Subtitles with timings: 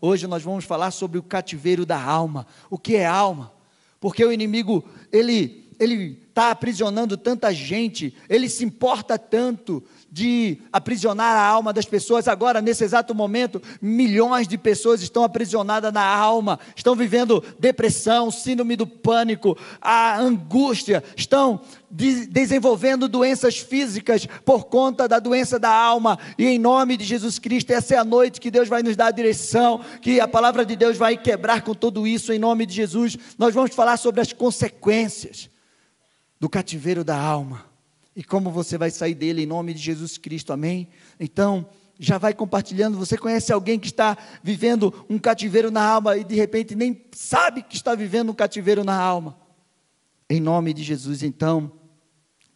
[0.00, 2.46] Hoje nós vamos falar sobre o cativeiro da alma.
[2.70, 3.52] O que é alma?
[4.00, 9.82] Porque o inimigo, ele ele está aprisionando tanta gente, ele se importa tanto
[10.12, 12.28] de aprisionar a alma das pessoas.
[12.28, 18.76] Agora, nesse exato momento, milhões de pessoas estão aprisionadas na alma, estão vivendo depressão, síndrome
[18.76, 26.18] do pânico, a angústia, estão de desenvolvendo doenças físicas por conta da doença da alma.
[26.38, 29.06] E em nome de Jesus Cristo, essa é a noite que Deus vai nos dar
[29.06, 32.74] a direção, que a palavra de Deus vai quebrar com tudo isso em nome de
[32.74, 33.16] Jesus.
[33.38, 35.49] Nós vamos falar sobre as consequências
[36.40, 37.70] do cativeiro da alma
[38.14, 40.88] e como você vai sair dele em nome de Jesus Cristo, amém?
[41.18, 41.66] Então,
[41.98, 42.98] já vai compartilhando.
[42.98, 47.62] Você conhece alguém que está vivendo um cativeiro na alma e de repente nem sabe
[47.62, 49.38] que está vivendo um cativeiro na alma?
[50.28, 51.70] Em nome de Jesus, então,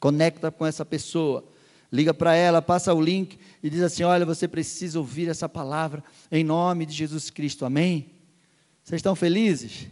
[0.00, 1.44] conecta com essa pessoa,
[1.90, 6.02] liga para ela, passa o link e diz assim: Olha, você precisa ouvir essa palavra
[6.30, 8.10] em nome de Jesus Cristo, amém?
[8.82, 9.88] Vocês estão felizes?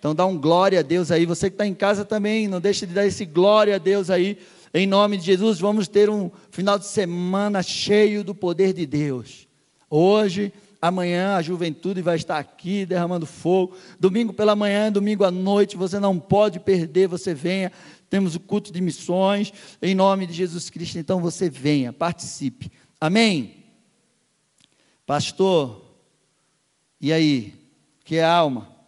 [0.00, 1.26] Então dá um glória a Deus aí.
[1.26, 4.38] Você que está em casa também, não deixe de dar esse glória a Deus aí.
[4.72, 9.46] Em nome de Jesus, vamos ter um final de semana cheio do poder de Deus.
[9.90, 13.76] Hoje, amanhã, a juventude vai estar aqui derramando fogo.
[13.98, 17.70] Domingo pela manhã, domingo à noite, você não pode perder, você venha.
[18.08, 20.98] Temos o culto de missões, em nome de Jesus Cristo.
[20.98, 22.72] Então você venha, participe.
[22.98, 23.56] Amém?
[25.04, 25.84] Pastor,
[26.98, 27.52] e aí?
[28.02, 28.79] Que é alma?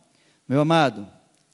[0.49, 1.07] Meu amado,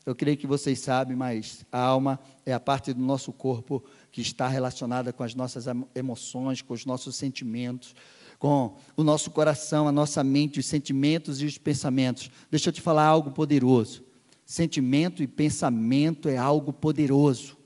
[0.06, 4.22] eu creio que vocês sabem, mas a alma é a parte do nosso corpo que
[4.22, 7.94] está relacionada com as nossas emoções, com os nossos sentimentos,
[8.38, 12.30] com o nosso coração, a nossa mente, os sentimentos e os pensamentos.
[12.50, 14.02] Deixa eu te falar algo poderoso.
[14.46, 17.57] Sentimento e pensamento é algo poderoso.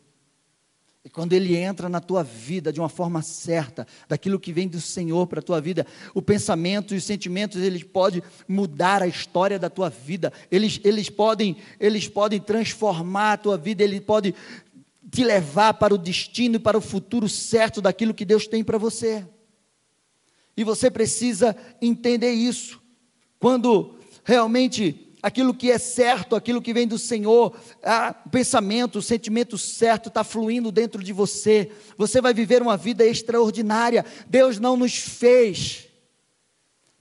[1.05, 4.81] E quando ele entra na tua vida de uma forma certa, daquilo que vem do
[4.81, 9.59] Senhor para a tua vida, o pensamento e os sentimentos, eles podem mudar a história
[9.59, 14.33] da tua vida, eles, eles, podem, eles podem transformar a tua vida, ele pode
[15.11, 18.79] te levar para o destino e para o futuro certo daquilo que Deus tem para
[18.79, 19.27] você.
[20.57, 22.81] E você precisa entender isso.
[23.41, 27.57] Quando realmente aquilo que é certo, aquilo que vem do Senhor,
[28.27, 31.71] o pensamento, o sentimento certo está fluindo dentro de você.
[31.97, 34.05] Você vai viver uma vida extraordinária.
[34.29, 35.89] Deus não nos fez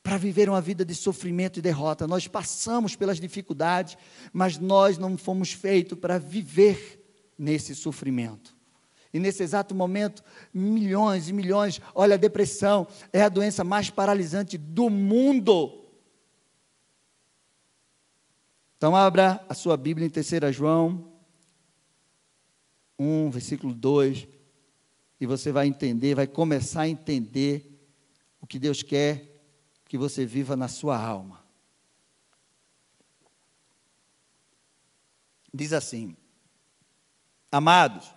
[0.03, 2.07] para viver uma vida de sofrimento e derrota.
[2.07, 3.97] Nós passamos pelas dificuldades,
[4.31, 8.55] mas nós não fomos feitos para viver nesse sofrimento.
[9.13, 14.57] E nesse exato momento, milhões e milhões, olha, a depressão é a doença mais paralisante
[14.57, 15.80] do mundo.
[18.81, 21.07] Então, abra a sua Bíblia em 3 João
[22.97, 24.27] 1, versículo 2,
[25.19, 27.79] e você vai entender, vai começar a entender
[28.41, 29.39] o que Deus quer
[29.87, 31.43] que você viva na sua alma.
[35.53, 36.17] Diz assim:
[37.51, 38.11] Amados,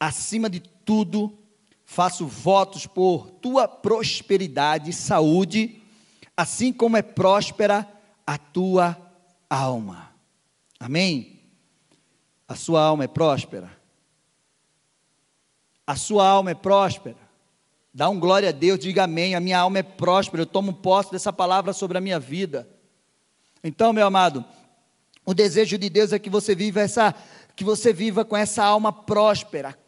[0.00, 1.38] acima de tudo,
[1.84, 5.80] faço votos por tua prosperidade e saúde,
[6.36, 7.88] assim como é próspera
[8.26, 9.04] a tua
[9.48, 10.10] alma.
[10.78, 11.40] Amém?
[12.46, 13.70] A sua alma é próspera.
[15.86, 17.16] A sua alma é próspera.
[17.92, 19.34] Dá um glória a Deus, diga amém.
[19.34, 20.42] A minha alma é próspera.
[20.42, 22.68] Eu tomo posse dessa palavra sobre a minha vida.
[23.62, 24.44] Então, meu amado,
[25.24, 27.14] o desejo de Deus é que você viva essa
[27.56, 29.78] que você viva com essa alma próspera,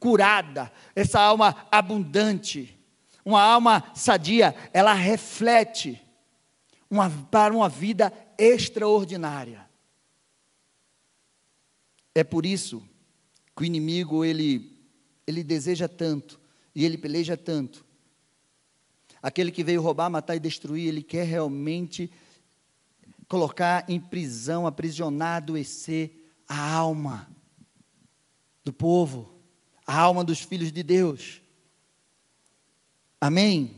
[0.00, 2.76] curada, essa alma abundante.
[3.24, 6.00] Uma alma sadia, ela reflete
[6.90, 9.68] uma, para uma vida extraordinária.
[12.14, 12.82] É por isso
[13.54, 14.78] que o inimigo ele,
[15.26, 16.40] ele deseja tanto
[16.74, 17.84] e ele peleja tanto.
[19.22, 22.10] Aquele que veio roubar, matar e destruir, ele quer realmente
[23.28, 27.28] colocar em prisão, aprisionar, adoecer a alma
[28.64, 29.34] do povo,
[29.86, 31.40] a alma dos filhos de Deus.
[33.20, 33.74] Amém?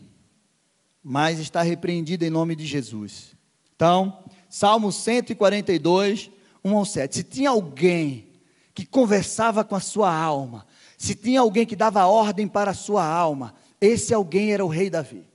[1.03, 3.35] Mas está repreendido em nome de Jesus.
[3.75, 6.31] Então, Salmo 142,
[6.65, 7.17] 1 ao 7.
[7.17, 8.27] Se tinha alguém
[8.75, 13.05] que conversava com a sua alma, se tinha alguém que dava ordem para a sua
[13.05, 15.29] alma, esse alguém era o rei Davi.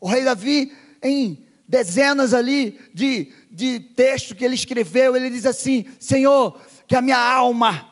[0.00, 0.72] O rei Davi,
[1.02, 7.02] em dezenas ali de, de texto que ele escreveu, ele diz assim: Senhor, que a
[7.02, 7.88] minha alma,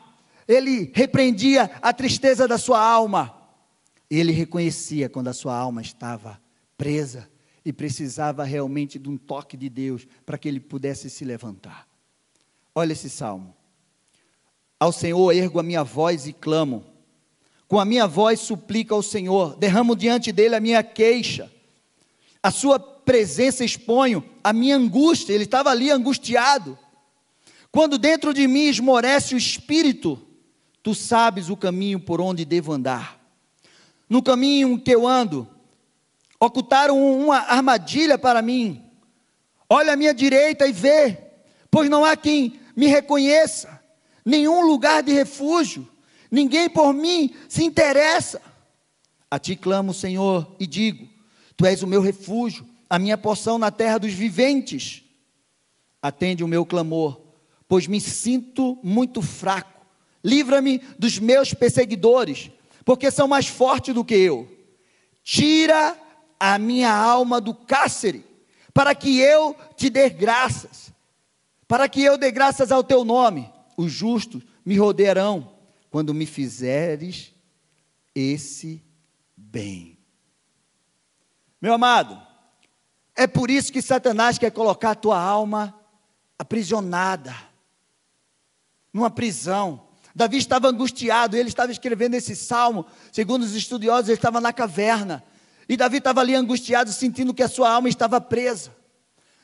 [0.47, 3.35] ele repreendia a tristeza da sua alma.
[4.09, 6.39] Ele reconhecia quando a sua alma estava
[6.75, 7.29] presa
[7.63, 11.87] e precisava realmente de um toque de Deus para que ele pudesse se levantar.
[12.73, 13.53] Olha esse salmo.
[14.79, 16.85] Ao Senhor ergo a minha voz e clamo.
[17.67, 21.51] Com a minha voz suplico ao Senhor, derramo diante dele a minha queixa.
[22.41, 26.77] A sua presença exponho a minha angústia, ele estava ali angustiado.
[27.71, 30.19] Quando dentro de mim esmorece o espírito,
[30.81, 33.19] tu sabes o caminho por onde devo andar.
[34.09, 35.47] No caminho que eu ando,
[36.39, 38.83] ocultaram uma armadilha para mim.
[39.69, 41.17] Olha à minha direita e vê,
[41.69, 43.79] pois não há quem me reconheça,
[44.23, 45.87] nenhum lugar de refúgio,
[46.31, 48.41] ninguém por mim se interessa.
[49.29, 51.07] A ti clamo, Senhor, e digo:
[51.55, 55.03] Tu és o meu refúgio, a minha porção na terra dos viventes.
[56.01, 57.19] Atende o meu clamor,
[57.67, 59.85] pois me sinto muito fraco.
[60.23, 62.49] Livra-me dos meus perseguidores,
[62.85, 64.49] porque são mais fortes do que eu.
[65.23, 65.95] Tira
[66.39, 68.25] a minha alma do cárcere,
[68.73, 70.91] para que eu te dê graças,
[71.67, 73.51] para que eu dê graças ao teu nome.
[73.75, 75.51] Os justos me rodearão
[75.89, 77.33] quando me fizeres
[78.15, 78.81] esse
[79.35, 79.97] bem.
[81.61, 82.21] Meu amado,
[83.15, 85.75] é por isso que Satanás quer colocar a tua alma
[86.37, 87.35] aprisionada,
[88.93, 89.87] numa prisão.
[90.15, 95.23] Davi estava angustiado, ele estava escrevendo esse salmo, segundo os estudiosos, ele estava na caverna.
[95.69, 98.75] E Davi estava ali angustiado, sentindo que a sua alma estava presa.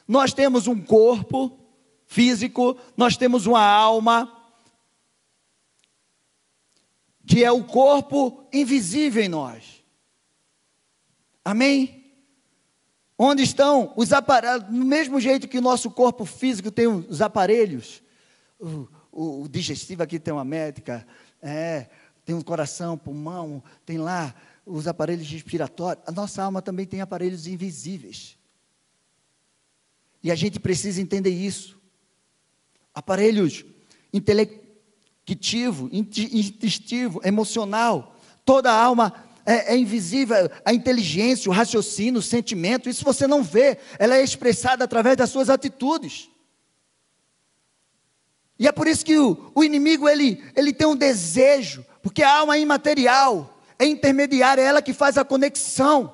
[0.08, 1.56] Nós temos um corpo
[2.08, 4.32] físico, nós temos uma alma,
[7.28, 9.84] que é o corpo invisível em nós.
[11.44, 12.04] Amém?
[13.18, 18.02] Onde estão os aparelhos, do mesmo jeito que o nosso corpo físico tem os aparelhos,
[18.60, 21.06] o, o, o digestivo aqui tem uma médica,
[21.40, 21.88] é,
[22.26, 24.34] tem um coração, pulmão, tem lá
[24.66, 28.38] os aparelhos respiratórios, a nossa alma também tem aparelhos invisíveis.
[30.24, 31.80] E a gente precisa entender isso.
[32.94, 33.64] Aparelhos
[34.12, 39.14] intelectivo, intestivo, emocional, toda a alma
[39.46, 44.24] é, é, invisível, a inteligência, o raciocínio, o sentimento, isso você não vê, ela é
[44.24, 46.30] expressada através das suas atitudes.
[48.58, 52.40] E é por isso que o, o inimigo ele, ele tem um desejo, porque a
[52.40, 56.14] alma é imaterial, é intermediária, é ela que faz a conexão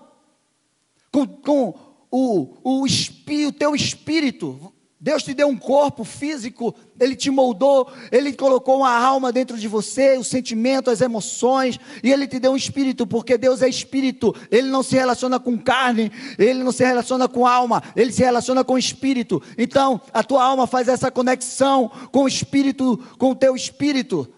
[1.12, 1.74] com, com
[2.10, 4.74] o, o, o teu espírito.
[5.04, 9.68] Deus te deu um corpo físico, Ele te moldou, Ele colocou uma alma dentro de
[9.68, 14.36] você, o sentimento, as emoções, e Ele te deu um espírito, porque Deus é espírito,
[14.52, 18.64] Ele não se relaciona com carne, Ele não se relaciona com alma, Ele se relaciona
[18.64, 19.42] com espírito.
[19.57, 24.31] Então, a tua alma faz essa conexão com o espírito, com o teu espírito,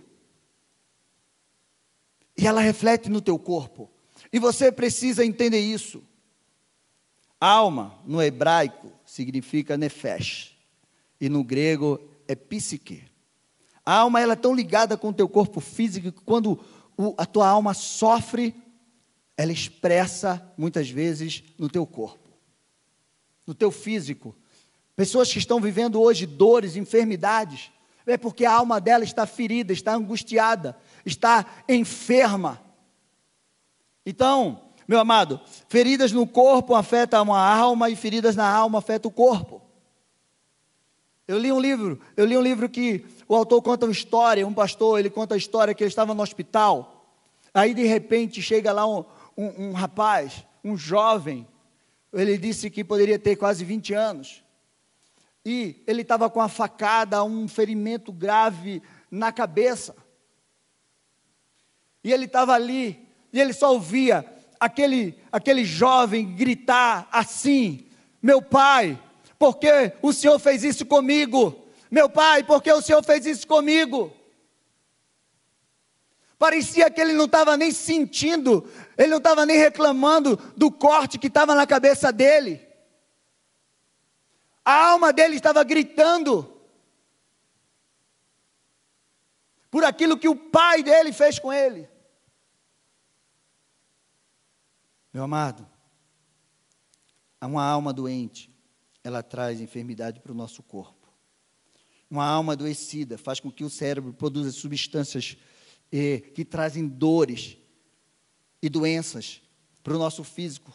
[2.38, 3.90] e ela reflete no teu corpo,
[4.32, 6.04] e você precisa entender isso.
[7.40, 10.56] Alma, no hebraico, significa nefesh
[11.20, 13.04] e no grego é psique.
[13.86, 16.60] A alma ela é tão ligada com o teu corpo físico que quando
[16.98, 18.56] o, a tua alma sofre,
[19.36, 22.30] ela expressa muitas vezes no teu corpo,
[23.46, 24.36] no teu físico.
[24.96, 27.72] Pessoas que estão vivendo hoje dores, enfermidades,
[28.06, 32.62] é porque a alma dela está ferida, está angustiada, está enferma.
[34.06, 39.14] Então, meu amado, feridas no corpo afetam a alma e feridas na alma afetam o
[39.14, 39.62] corpo.
[41.28, 44.54] Eu li um livro, eu li um livro que o autor conta uma história, um
[44.54, 47.08] pastor, ele conta a história que ele estava no hospital.
[47.54, 49.06] Aí de repente chega lá um,
[49.38, 51.48] um, um rapaz, um jovem,
[52.12, 54.44] ele disse que poderia ter quase 20 anos.
[55.46, 59.96] E ele estava com a facada, um ferimento grave na cabeça.
[62.04, 64.26] E ele estava ali, e ele só ouvia
[64.60, 67.88] aquele, aquele jovem gritar assim:
[68.22, 69.00] Meu pai,
[69.40, 71.68] porque o Senhor fez isso comigo.
[71.90, 74.12] Meu pai, porque o Senhor fez isso comigo.
[76.40, 81.28] Parecia que ele não estava nem sentindo, ele não estava nem reclamando do corte que
[81.28, 82.60] estava na cabeça dele.
[84.66, 86.50] A alma dele estava gritando
[89.70, 91.90] por aquilo que o pai dele fez com ele.
[95.14, 95.68] Meu amado,
[97.40, 98.52] uma alma doente
[99.04, 101.08] ela traz enfermidade para o nosso corpo.
[102.10, 105.38] Uma alma adoecida faz com que o cérebro produza substâncias
[105.92, 107.58] eh, que trazem dores
[108.62, 109.42] e doenças
[109.84, 110.74] para o nosso físico.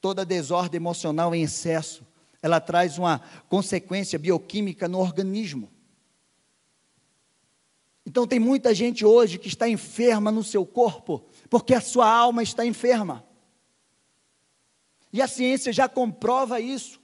[0.00, 2.04] Toda desordem emocional em excesso,
[2.42, 5.70] ela traz uma consequência bioquímica no organismo.
[8.04, 12.42] Então tem muita gente hoje que está enferma no seu corpo, porque a sua alma
[12.42, 13.29] está enferma.
[15.12, 17.00] E a ciência já comprova isso.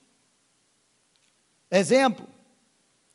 [1.71, 2.27] Exemplo: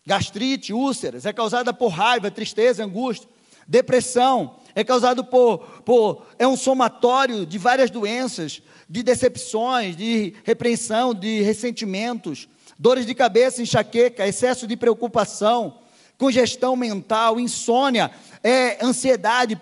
[0.05, 3.29] gastrite, úlceras, é causada por raiva, tristeza, angústia,
[3.71, 11.13] Depressão é causado por, por é um somatório de várias doenças, de decepções, de repreensão,
[11.13, 15.79] de ressentimentos, dores de cabeça, enxaqueca, excesso de preocupação,
[16.17, 18.11] congestão mental, insônia,
[18.43, 19.57] é, ansiedade,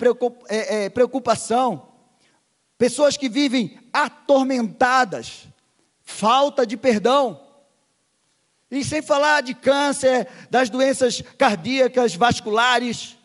[0.48, 1.88] é, é, preocupação.
[2.80, 5.48] Pessoas que vivem atormentadas,
[6.02, 7.40] falta de perdão.
[8.72, 13.18] E sem falar de câncer, das doenças cardíacas, vasculares.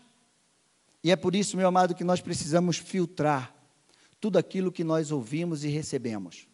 [1.02, 3.54] E é por isso, meu amado, que nós precisamos filtrar
[4.20, 6.46] tudo aquilo que nós ouvimos e recebemos.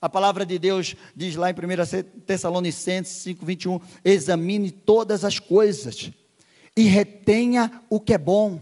[0.00, 6.10] A palavra de Deus diz lá em 1 Tessalonicenses 5,21: examine todas as coisas
[6.76, 8.60] e retenha o que é bom.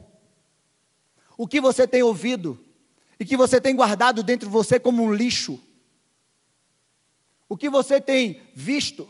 [1.39, 2.59] O que você tem ouvido
[3.21, 5.61] e que você tem guardado dentro de você como um lixo.
[7.49, 9.09] O que você tem visto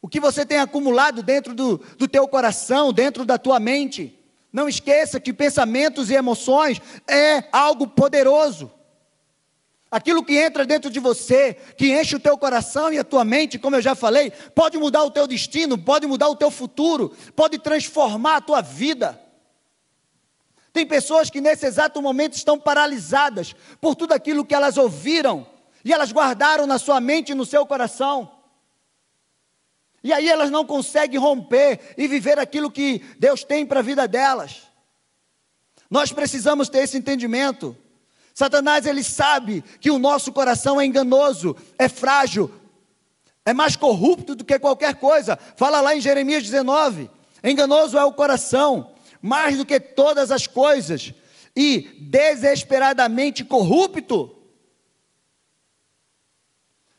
[0.00, 4.18] o que você tem acumulado dentro do, do teu coração, dentro da tua mente.
[4.52, 8.72] Não esqueça que pensamentos e emoções é algo poderoso.
[9.90, 13.58] Aquilo que entra dentro de você, que enche o teu coração e a tua mente,
[13.58, 17.58] como eu já falei, pode mudar o teu destino, pode mudar o teu futuro, pode
[17.58, 19.20] transformar a tua vida.
[20.72, 25.46] Tem pessoas que nesse exato momento estão paralisadas por tudo aquilo que elas ouviram
[25.84, 28.30] e elas guardaram na sua mente e no seu coração.
[30.02, 34.06] E aí elas não conseguem romper e viver aquilo que Deus tem para a vida
[34.06, 34.62] delas.
[35.90, 37.76] Nós precisamos ter esse entendimento.
[38.34, 42.52] Satanás ele sabe que o nosso coração é enganoso, é frágil,
[43.44, 45.36] é mais corrupto do que qualquer coisa.
[45.56, 47.10] Fala lá em Jeremias 19:
[47.42, 51.12] enganoso é o coração, mais do que todas as coisas,
[51.54, 54.36] e desesperadamente corrupto.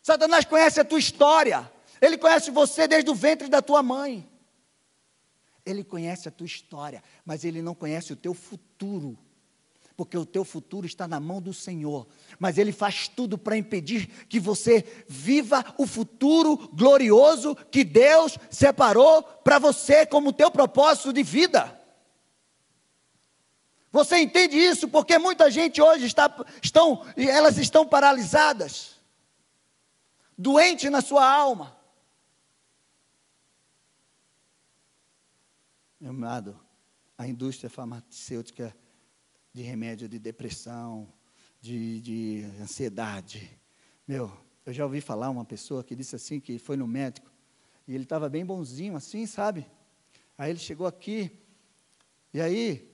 [0.02, 1.72] Satanás conhece a tua história.
[2.02, 4.28] Ele conhece você desde o ventre da tua mãe.
[5.66, 9.18] Ele conhece a tua história, mas ele não conhece o teu futuro.
[9.96, 12.08] Porque o teu futuro está na mão do Senhor.
[12.40, 19.22] Mas ele faz tudo para impedir que você viva o futuro glorioso que Deus separou
[19.22, 21.79] para você como teu propósito de vida.
[23.92, 24.88] Você entende isso?
[24.88, 29.00] Porque muita gente hoje está, estão, elas estão paralisadas,
[30.38, 31.78] doente na sua alma.
[36.00, 36.60] Meu amado,
[37.18, 38.76] a indústria farmacêutica
[39.52, 41.12] de remédio de depressão,
[41.60, 43.60] de, de ansiedade.
[44.08, 44.32] Meu,
[44.66, 47.30] eu já ouvi falar uma pessoa que disse assim, que foi no médico,
[47.88, 49.66] e ele estava bem bonzinho assim, sabe?
[50.38, 51.32] Aí ele chegou aqui,
[52.34, 52.89] e aí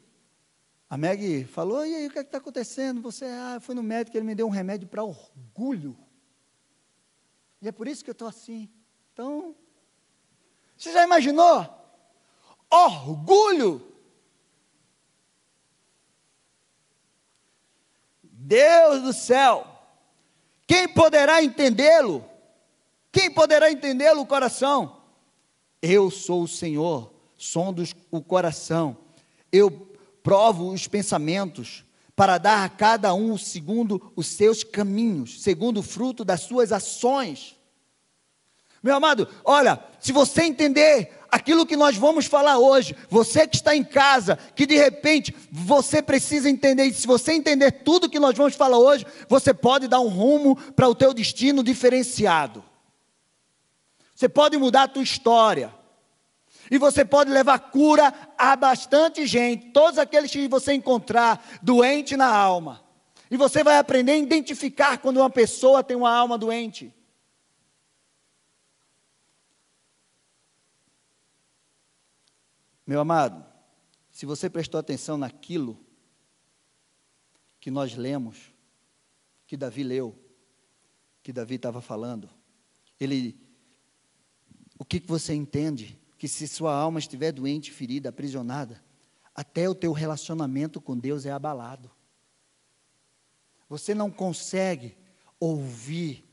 [0.95, 3.01] a Meg falou, e aí, o que é está acontecendo?
[3.01, 5.97] Você, ah, foi no médico, ele me deu um remédio para orgulho.
[7.61, 8.69] E é por isso que eu estou assim.
[9.11, 9.53] Então,
[10.77, 11.69] você já imaginou?
[12.71, 13.93] orgulho.
[18.23, 19.67] Deus do céu,
[20.65, 22.23] quem poderá entendê-lo?
[23.11, 25.01] Quem poderá entendê-lo o coração?
[25.81, 28.97] Eu sou o Senhor, sondo o coração,
[29.51, 29.94] eu
[30.25, 36.25] provo os pensamentos, para dar a cada um segundo os seus caminhos, segundo o fruto
[36.25, 37.55] das suas ações.
[38.81, 43.75] Meu amado, olha, se você entender aquilo que nós vamos falar hoje, você que está
[43.75, 48.55] em casa, que de repente você precisa entender, se você entender tudo que nós vamos
[48.55, 52.63] falar hoje, você pode dar um rumo para o teu destino diferenciado.
[54.15, 55.71] Você pode mudar a tua história.
[56.69, 62.27] E você pode levar cura a bastante gente, todos aqueles que você encontrar doente na
[62.27, 62.83] alma.
[63.29, 66.93] E você vai aprender a identificar quando uma pessoa tem uma alma doente.
[72.85, 73.43] Meu amado,
[74.11, 75.79] se você prestou atenção naquilo
[77.59, 78.53] que nós lemos,
[79.47, 80.15] que Davi leu,
[81.23, 82.29] que Davi estava falando,
[82.99, 83.39] ele,
[84.77, 85.99] o que, que você entende?
[86.25, 88.83] Que se sua alma estiver doente, ferida, aprisionada,
[89.35, 91.91] até o teu relacionamento com Deus é abalado.
[93.69, 94.97] Você não consegue
[95.39, 96.27] ouvir,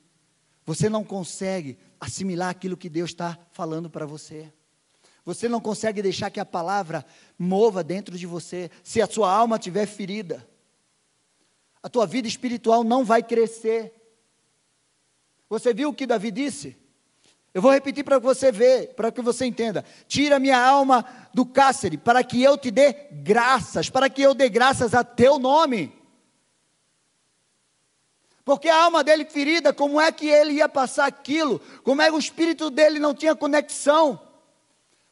[0.65, 4.51] você não consegue assimilar aquilo que Deus está falando para você.
[5.27, 7.05] Você não consegue deixar que a palavra
[7.39, 10.49] mova dentro de você, se a sua alma estiver ferida.
[11.83, 13.93] A tua vida espiritual não vai crescer.
[15.51, 16.82] Você viu o que Davi disse?
[17.55, 19.85] Eu vou repetir para você ver, para que você entenda.
[20.09, 21.05] Tira minha alma
[21.35, 25.39] do cárcere, para que eu te dê graças, para que eu dê graças a teu
[25.39, 25.95] nome.
[28.45, 31.61] Porque a alma dele ferida, como é que ele ia passar aquilo?
[31.85, 34.19] Como é que o espírito dele não tinha conexão?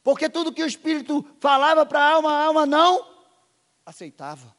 [0.02, 3.06] Porque tudo que o Espírito falava para a alma, a alma não
[3.84, 4.54] aceitava.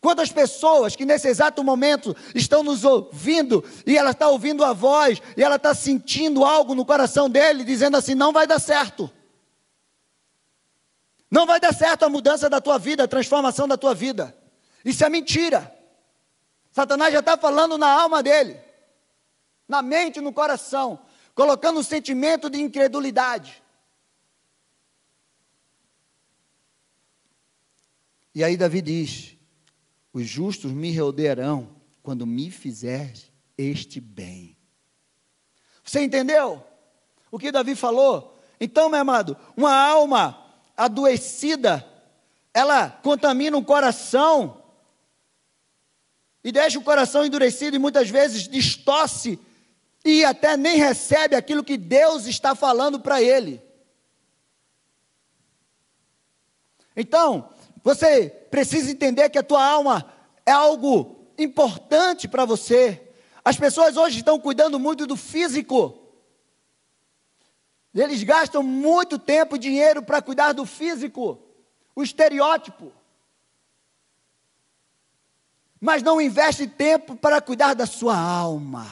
[0.00, 5.20] Quantas pessoas que nesse exato momento estão nos ouvindo e ela está ouvindo a voz
[5.36, 9.10] e ela está sentindo algo no coração dele dizendo assim: não vai dar certo.
[11.30, 14.34] Não vai dar certo a mudança da tua vida, a transformação da tua vida.
[14.84, 15.72] Isso é mentira.
[16.72, 18.58] Satanás já está falando na alma dele,
[19.68, 20.98] na mente, no coração,
[21.34, 23.62] colocando um sentimento de incredulidade.
[28.34, 29.36] E aí Davi diz:
[30.12, 33.12] Os justos me rodearão quando me fizer
[33.56, 34.56] este bem.
[35.84, 36.62] Você entendeu
[37.30, 38.36] o que Davi falou?
[38.60, 40.44] Então, meu amado, uma alma
[40.76, 41.86] adoecida,
[42.52, 44.62] ela contamina o coração
[46.42, 49.38] e deixa o coração endurecido e muitas vezes distorce
[50.04, 53.62] e até nem recebe aquilo que Deus está falando para ele.
[56.96, 57.50] Então,
[57.82, 60.12] você precisa entender que a tua alma
[60.44, 63.08] é algo importante para você.
[63.44, 65.98] As pessoas hoje estão cuidando muito do físico.
[67.94, 71.40] Eles gastam muito tempo e dinheiro para cuidar do físico,
[71.94, 72.92] o estereótipo.
[75.80, 78.86] Mas não investe tempo para cuidar da sua alma.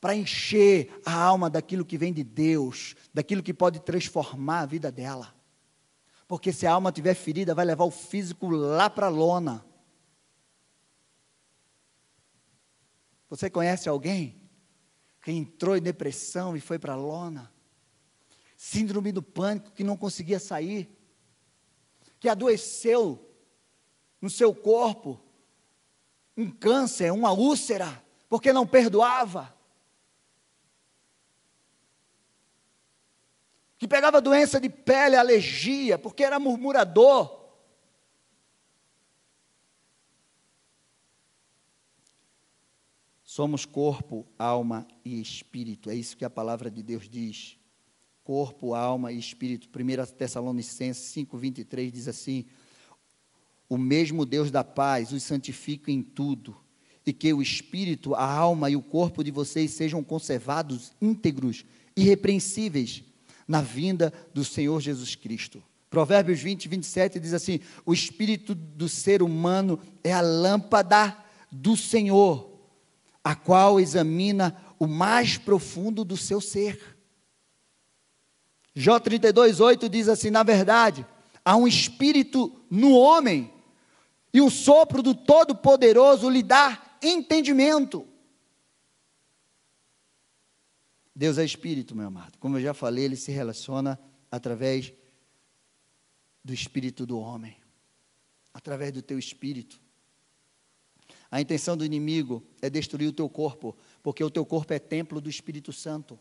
[0.00, 4.92] Para encher a alma daquilo que vem de Deus, daquilo que pode transformar a vida
[4.92, 5.35] dela.
[6.28, 9.64] Porque se a alma tiver ferida, vai levar o físico lá para a lona.
[13.28, 14.40] Você conhece alguém
[15.22, 17.52] que entrou em depressão e foi para a lona?
[18.56, 20.90] Síndrome do pânico que não conseguia sair,
[22.18, 23.22] que adoeceu
[24.20, 25.20] no seu corpo,
[26.36, 29.55] um câncer, uma úlcera, porque não perdoava.
[33.78, 37.44] Que pegava doença de pele, alergia, porque era murmurador.
[43.22, 47.58] Somos corpo, alma e espírito, é isso que a palavra de Deus diz.
[48.24, 49.68] Corpo, alma e espírito.
[49.68, 52.46] 1 Tessalonicenses 5,23 diz assim:
[53.68, 56.56] O mesmo Deus da paz os santifica em tudo,
[57.04, 61.62] e que o espírito, a alma e o corpo de vocês sejam conservados íntegros,
[61.94, 63.04] irrepreensíveis
[63.46, 65.62] na vinda do Senhor Jesus Cristo.
[65.88, 71.16] Provérbios 20, 27 diz assim: O espírito do ser humano é a lâmpada
[71.50, 72.50] do Senhor,
[73.22, 76.96] a qual examina o mais profundo do seu ser.
[78.74, 81.06] Jó 32, 8 diz assim: Na verdade,
[81.44, 83.52] há um espírito no homem,
[84.34, 88.06] e o sopro do Todo-Poderoso lhe dá entendimento.
[91.16, 92.36] Deus é espírito, meu amado.
[92.38, 93.98] Como eu já falei, ele se relaciona
[94.30, 94.92] através
[96.44, 97.56] do espírito do homem,
[98.52, 99.80] através do teu espírito.
[101.30, 105.18] A intenção do inimigo é destruir o teu corpo, porque o teu corpo é templo
[105.18, 106.18] do Espírito Santo.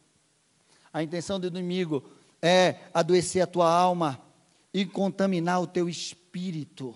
[0.94, 2.10] A intenção do inimigo
[2.42, 4.26] é adoecer a tua alma
[4.74, 6.96] e contaminar o teu espírito,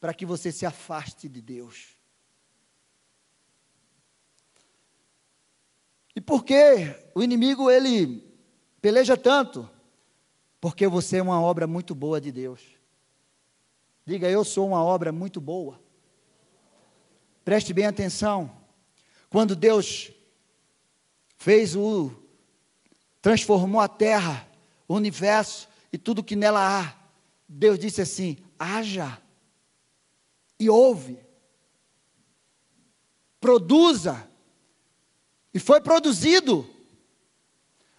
[0.00, 1.99] para que você se afaste de Deus.
[6.20, 6.54] E por que
[7.14, 8.22] o inimigo ele
[8.78, 9.66] peleja tanto?
[10.60, 12.60] Porque você é uma obra muito boa de Deus.
[14.04, 15.80] Diga, eu sou uma obra muito boa.
[17.42, 18.54] Preste bem atenção.
[19.30, 20.12] Quando Deus
[21.38, 22.12] fez o
[23.22, 24.46] transformou a terra,
[24.86, 26.94] o universo e tudo que nela há,
[27.48, 29.18] Deus disse assim: haja
[30.58, 31.18] e ouve,
[33.40, 34.29] produza
[35.52, 36.68] e foi produzido.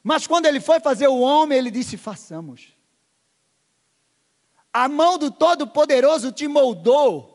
[0.04, 2.76] Mas quando ele foi fazer o homem, ele disse: façamos.
[4.74, 7.30] A mão do Todo-Poderoso te moldou.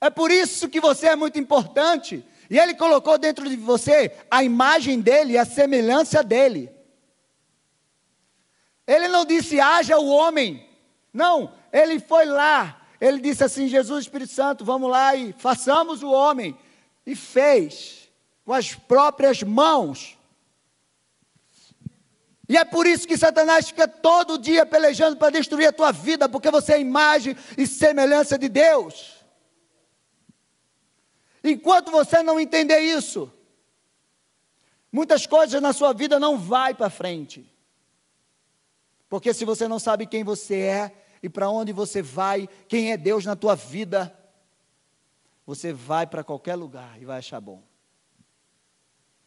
[0.00, 2.24] É por isso que você é muito importante.
[2.50, 6.70] E ele colocou dentro de você a imagem dele a semelhança dele.
[8.86, 10.66] Ele não disse haja o homem.
[11.12, 12.82] Não, ele foi lá.
[13.00, 16.56] Ele disse assim: Jesus Espírito Santo, vamos lá e façamos o homem.
[17.06, 17.97] E fez
[18.48, 20.16] com as próprias mãos.
[22.48, 26.30] E é por isso que Satanás fica todo dia pelejando para destruir a tua vida,
[26.30, 29.22] porque você é imagem e semelhança de Deus.
[31.44, 33.30] Enquanto você não entender isso,
[34.90, 37.46] muitas coisas na sua vida não vai para frente.
[39.10, 42.96] Porque se você não sabe quem você é e para onde você vai, quem é
[42.96, 44.18] Deus na tua vida,
[45.44, 47.67] você vai para qualquer lugar e vai achar bom.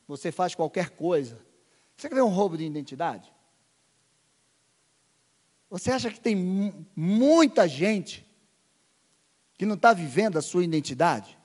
[0.07, 1.39] Você faz qualquer coisa,
[1.95, 3.31] Você quer ver um roubo de identidade?
[5.69, 6.35] Você acha que tem
[6.95, 8.25] muita gente
[9.53, 11.37] que não está vivendo a sua identidade?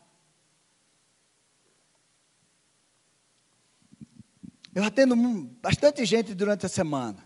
[4.75, 5.15] Eu atendo
[5.63, 7.25] bastante gente durante a semana.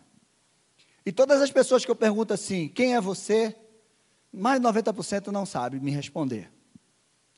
[1.07, 3.57] E todas as pessoas que eu pergunto assim, quem é você?
[4.33, 6.53] Mais de 90% não sabe me responder.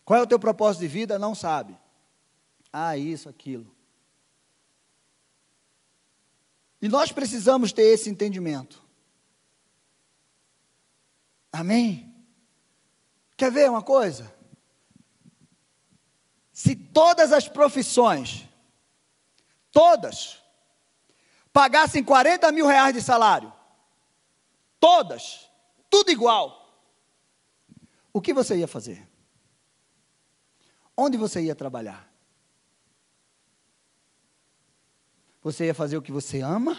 [0.05, 1.19] Qual é o teu propósito de vida?
[1.19, 1.79] Não sabe.
[2.73, 3.71] Ah, isso, aquilo.
[6.83, 8.83] E nós precisamos ter esse entendimento.
[11.53, 12.13] Amém?
[13.37, 14.35] Quer ver uma coisa?
[16.53, 18.49] Se todas as profissões,
[19.71, 20.43] todas,
[21.53, 23.53] pagassem 40 mil reais de salário,
[24.81, 25.49] todas,
[25.89, 26.83] tudo igual,
[28.13, 29.09] o que você ia fazer?
[30.97, 32.12] Onde você ia trabalhar?
[35.43, 36.73] Você ia fazer o que você ama?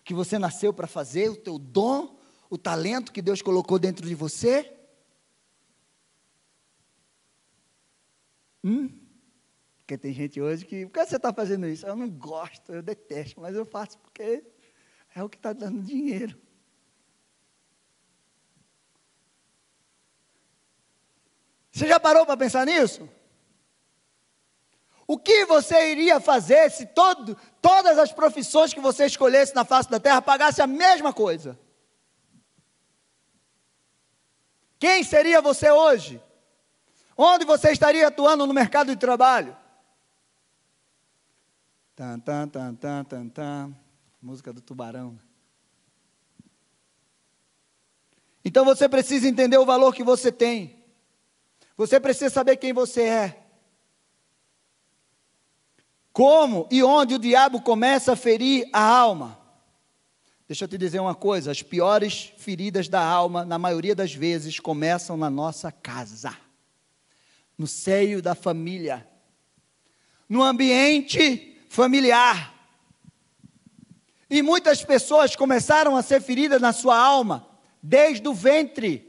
[0.00, 2.18] O que você nasceu para fazer, o teu dom,
[2.48, 4.72] o talento que Deus colocou dentro de você?
[8.64, 8.88] Hum?
[9.78, 11.86] Porque tem gente hoje que, por que você está fazendo isso?
[11.86, 14.44] Eu não gosto, eu detesto, mas eu faço porque
[15.14, 16.36] é o que está dando dinheiro.
[21.70, 23.08] Você já parou para pensar nisso?
[25.06, 29.88] O que você iria fazer se todo, todas as profissões que você escolhesse na face
[29.88, 31.58] da terra pagassem a mesma coisa?
[34.78, 36.20] Quem seria você hoje?
[37.16, 39.56] Onde você estaria atuando no mercado de trabalho?
[41.94, 43.74] Tan, tan, tan, tan, tan, tan.
[44.20, 45.18] Música do tubarão.
[48.44, 50.84] Então você precisa entender o valor que você tem.
[51.76, 53.45] Você precisa saber quem você é.
[56.16, 59.38] Como e onde o diabo começa a ferir a alma.
[60.48, 64.58] Deixa eu te dizer uma coisa: as piores feridas da alma, na maioria das vezes,
[64.58, 66.34] começam na nossa casa,
[67.58, 69.06] no seio da família,
[70.26, 72.54] no ambiente familiar.
[74.30, 77.46] E muitas pessoas começaram a ser feridas na sua alma,
[77.82, 79.05] desde o ventre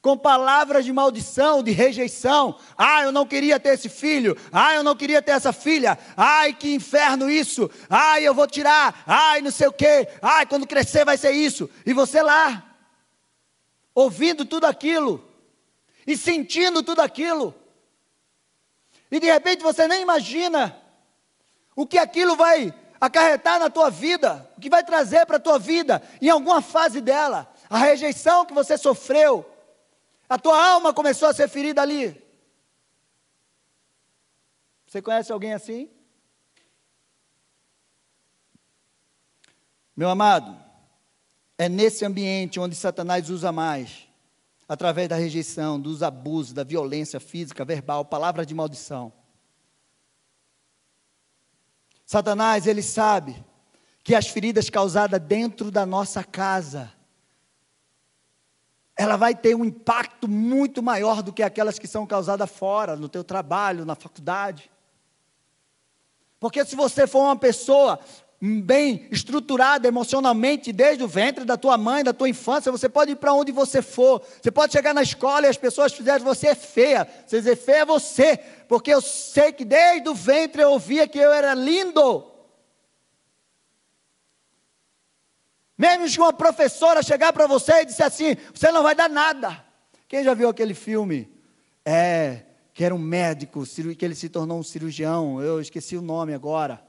[0.00, 2.58] com palavras de maldição, de rejeição.
[2.76, 4.36] Ah, eu não queria ter esse filho.
[4.52, 5.98] Ah, eu não queria ter essa filha.
[6.16, 7.68] Ai, que inferno isso.
[7.90, 9.02] Ai, eu vou tirar.
[9.06, 10.08] Ai, não sei o quê.
[10.22, 11.68] Ai, quando crescer vai ser isso.
[11.84, 12.64] E você lá,
[13.94, 15.28] ouvindo tudo aquilo
[16.06, 17.54] e sentindo tudo aquilo.
[19.10, 20.76] E de repente você nem imagina
[21.74, 25.58] o que aquilo vai acarretar na tua vida, o que vai trazer para a tua
[25.58, 27.52] vida em alguma fase dela.
[27.68, 29.44] A rejeição que você sofreu,
[30.28, 32.20] a tua alma começou a ser ferida ali.
[34.86, 35.90] Você conhece alguém assim?
[39.96, 40.56] Meu amado,
[41.56, 44.06] é nesse ambiente onde Satanás usa mais,
[44.68, 49.12] através da rejeição, dos abusos, da violência física, verbal, palavras de maldição.
[52.06, 53.44] Satanás, ele sabe
[54.04, 56.90] que as feridas causadas dentro da nossa casa
[58.98, 63.08] ela vai ter um impacto muito maior do que aquelas que são causadas fora, no
[63.08, 64.68] teu trabalho, na faculdade.
[66.40, 68.00] Porque se você for uma pessoa
[68.40, 73.16] bem estruturada emocionalmente desde o ventre da tua mãe, da tua infância, você pode ir
[73.16, 74.20] para onde você for.
[74.42, 77.06] Você pode chegar na escola e as pessoas fizerem você é feia.
[77.24, 81.18] Você dizer feia é você, porque eu sei que desde o ventre eu ouvia que
[81.18, 82.24] eu era lindo.
[85.78, 89.64] Mesmo que uma professora chegar para você e disser assim, você não vai dar nada.
[90.08, 91.32] Quem já viu aquele filme?
[91.84, 92.42] É,
[92.74, 93.64] que era um médico,
[93.96, 96.84] que ele se tornou um cirurgião, eu esqueci o nome agora.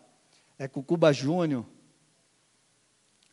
[0.57, 1.65] É Cucuba Júnior.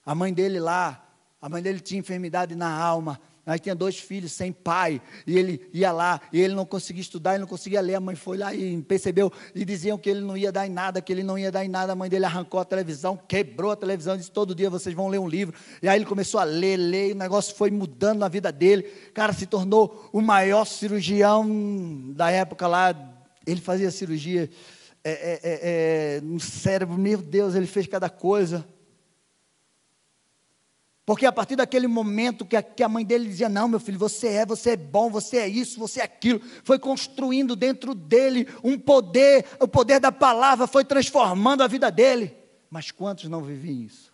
[0.05, 1.09] A mãe dele lá,
[1.41, 3.21] a mãe dele tinha enfermidade na alma.
[3.47, 7.35] Aí tinha dois filhos sem pai, e ele ia lá, e ele não conseguia estudar,
[7.35, 7.95] ele não conseguia ler.
[7.95, 11.01] A mãe foi lá e percebeu, e diziam que ele não ia dar em nada,
[11.01, 11.93] que ele não ia dar em nada.
[11.93, 15.21] A mãe dele arrancou a televisão, quebrou a televisão, disse: Todo dia vocês vão ler
[15.21, 15.55] um livro.
[15.81, 18.83] E aí ele começou a ler, ler, e o negócio foi mudando na vida dele.
[19.15, 21.49] Cara, se tornou o maior cirurgião
[22.17, 22.93] da época lá.
[23.47, 24.51] Ele fazia cirurgia
[25.05, 28.67] é, é, é, é no cérebro, meu Deus, ele fez cada coisa.
[31.07, 33.97] Porque a partir daquele momento que a, que a, mãe dele dizia: Não, meu filho,
[33.97, 38.49] você é, você é bom, você é isso, você é aquilo, foi construindo dentro dele
[38.65, 42.37] um poder, o poder da palavra foi transformando a vida dele.
[42.69, 44.13] Mas quantos não vivem isso?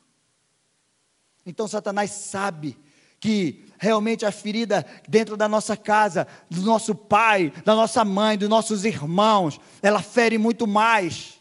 [1.46, 2.76] Então Satanás sabe
[3.18, 8.50] que realmente a ferida dentro da nossa casa, do nosso pai, da nossa mãe, dos
[8.50, 11.40] nossos irmãos, ela fere muito mais.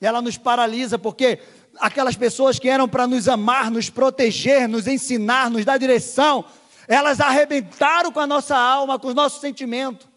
[0.00, 1.40] E ela nos paralisa porque
[1.78, 6.44] aquelas pessoas que eram para nos amar, nos proteger, nos ensinar, nos dar direção,
[6.88, 10.08] elas arrebentaram com a nossa alma, com os nossos sentimentos,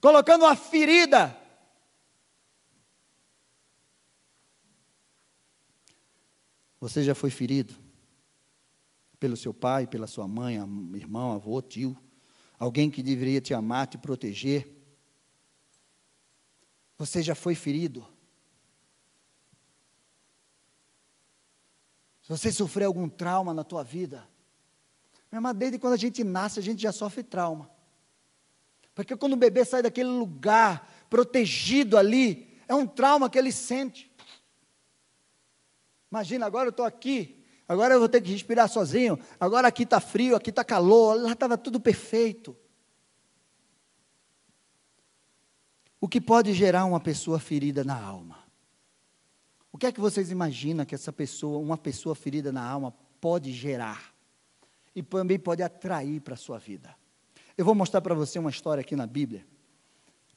[0.00, 1.36] colocando uma ferida.
[6.80, 7.74] Você já foi ferido
[9.18, 10.56] pelo seu pai, pela sua mãe,
[10.94, 11.96] irmão, avô, tio,
[12.58, 14.68] alguém que deveria te amar, te proteger.
[16.98, 18.13] Você já foi ferido?
[22.24, 24.26] Se você sofreu algum trauma na tua vida,
[25.30, 27.70] mas desde quando a gente nasce, a gente já sofre trauma.
[28.94, 34.10] Porque quando o bebê sai daquele lugar protegido ali, é um trauma que ele sente.
[36.10, 40.00] Imagina, agora eu estou aqui, agora eu vou ter que respirar sozinho, agora aqui está
[40.00, 42.56] frio, aqui está calor, lá estava tudo perfeito.
[46.00, 48.43] O que pode gerar uma pessoa ferida na alma?
[49.74, 53.52] O que é que vocês imaginam que essa pessoa, uma pessoa ferida na alma, pode
[53.52, 54.14] gerar?
[54.94, 56.94] E também pode atrair para a sua vida.
[57.58, 59.44] Eu vou mostrar para você uma história aqui na Bíblia,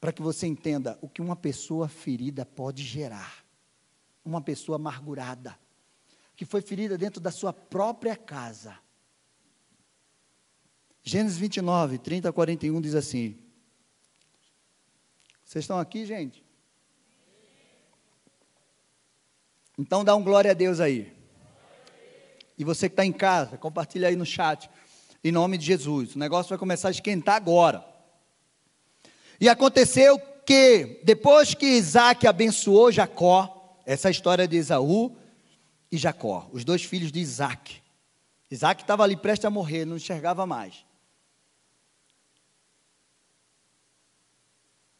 [0.01, 3.45] para que você entenda o que uma pessoa ferida pode gerar.
[4.25, 5.55] Uma pessoa amargurada,
[6.35, 8.75] que foi ferida dentro da sua própria casa.
[11.03, 13.37] Gênesis 29, 30 a 41 diz assim:
[15.45, 16.46] Vocês estão aqui, gente?
[19.77, 21.13] Então dá um glória a Deus aí.
[22.57, 24.69] E você que está em casa, compartilha aí no chat.
[25.23, 26.15] Em nome de Jesus.
[26.15, 27.85] O negócio vai começar a esquentar agora.
[29.39, 35.15] E aconteceu que, depois que Isaac abençoou Jacó, essa é história de Esaú
[35.91, 37.81] e Jacó, os dois filhos de Isaac.
[38.49, 40.86] Isaac estava ali prestes a morrer, não enxergava mais.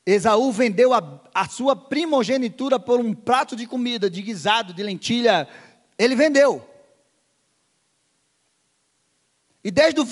[0.07, 5.45] Esaú vendeu a, a sua primogenitura por um prato de comida, de guisado, de lentilha.
[5.99, 6.65] Ele vendeu.
[9.61, 10.05] E desde o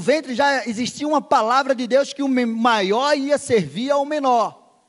[0.00, 4.82] ventre, já existia uma palavra de Deus que o maior ia servir ao menor.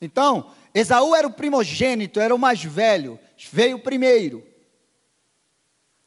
[0.00, 3.16] Então, Esaú era o primogênito, era o mais velho,
[3.52, 4.44] veio primeiro.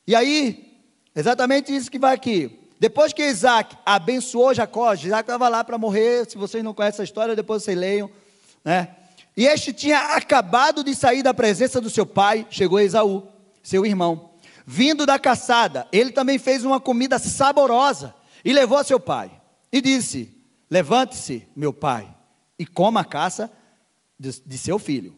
[0.05, 0.83] E aí,
[1.15, 2.62] exatamente isso que vai aqui.
[2.83, 6.29] Depois que Isaac abençoou Jacó, Isaac estava lá para morrer.
[6.29, 8.11] Se vocês não conhecem a história, depois vocês leiam.
[8.61, 8.93] Né?
[9.37, 13.25] E este tinha acabado de sair da presença do seu pai, chegou Esaú,
[13.63, 14.31] seu irmão.
[14.65, 19.31] Vindo da caçada, ele também fez uma comida saborosa e levou a seu pai.
[19.71, 20.35] E disse:
[20.69, 22.13] Levante-se, meu pai,
[22.59, 23.49] e coma a caça
[24.19, 25.17] de, de seu filho,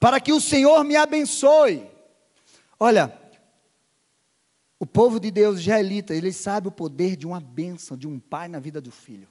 [0.00, 1.88] para que o Senhor me abençoe.
[2.80, 3.16] Olha,
[4.80, 8.48] o povo de Deus, israelita, eles sabem o poder de uma bênção de um pai
[8.48, 9.28] na vida do filho.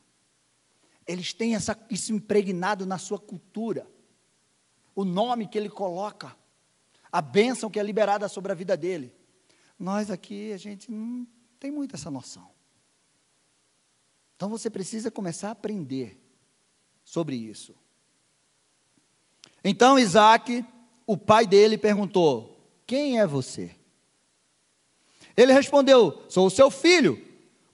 [1.08, 3.88] Eles têm essa, isso impregnado na sua cultura.
[4.94, 6.38] O nome que ele coloca,
[7.12, 9.12] a bênção que é liberada sobre a vida dele.
[9.80, 11.26] Nós aqui, a gente não
[11.60, 12.48] tem muito essa noção.
[14.36, 16.16] Então você precisa começar a aprender
[17.04, 17.74] sobre isso.
[19.64, 20.64] Então Isaac,
[21.08, 23.79] o pai dele, perguntou: Quem é você?
[25.36, 27.22] Ele respondeu: Sou o seu filho,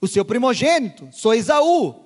[0.00, 2.04] o seu primogênito, sou Esaú.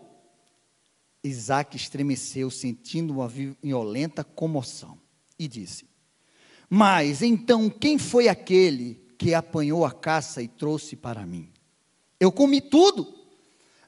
[1.22, 4.98] Isaac estremeceu, sentindo uma violenta comoção,
[5.38, 5.86] e disse:
[6.68, 11.52] Mas então quem foi aquele que apanhou a caça e trouxe para mim?
[12.18, 13.18] Eu comi tudo.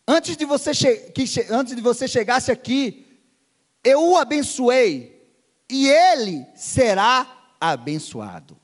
[0.07, 0.71] Antes de você,
[1.51, 3.07] antes de você chegasse aqui,
[3.85, 5.23] eu o abençoei,
[5.71, 8.59] e ele será abençoado.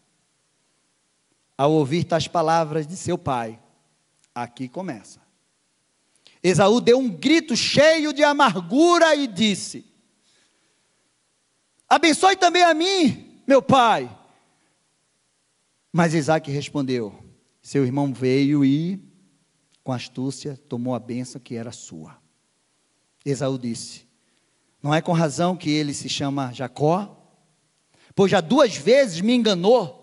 [1.59, 3.61] Ao ouvir tais palavras de seu pai,
[4.33, 5.21] aqui começa.
[6.40, 9.85] Esaú deu um grito cheio de amargura e disse:
[11.88, 14.09] Abençoe também a mim, meu pai.
[15.92, 17.12] Mas Isaac respondeu:
[17.61, 19.03] Seu irmão veio e,
[19.83, 22.18] com astúcia, tomou a bênção que era sua.
[23.25, 24.07] Esaú disse:
[24.81, 27.16] Não é com razão que ele se chama Jacó?
[28.14, 29.98] Pois já duas vezes me enganou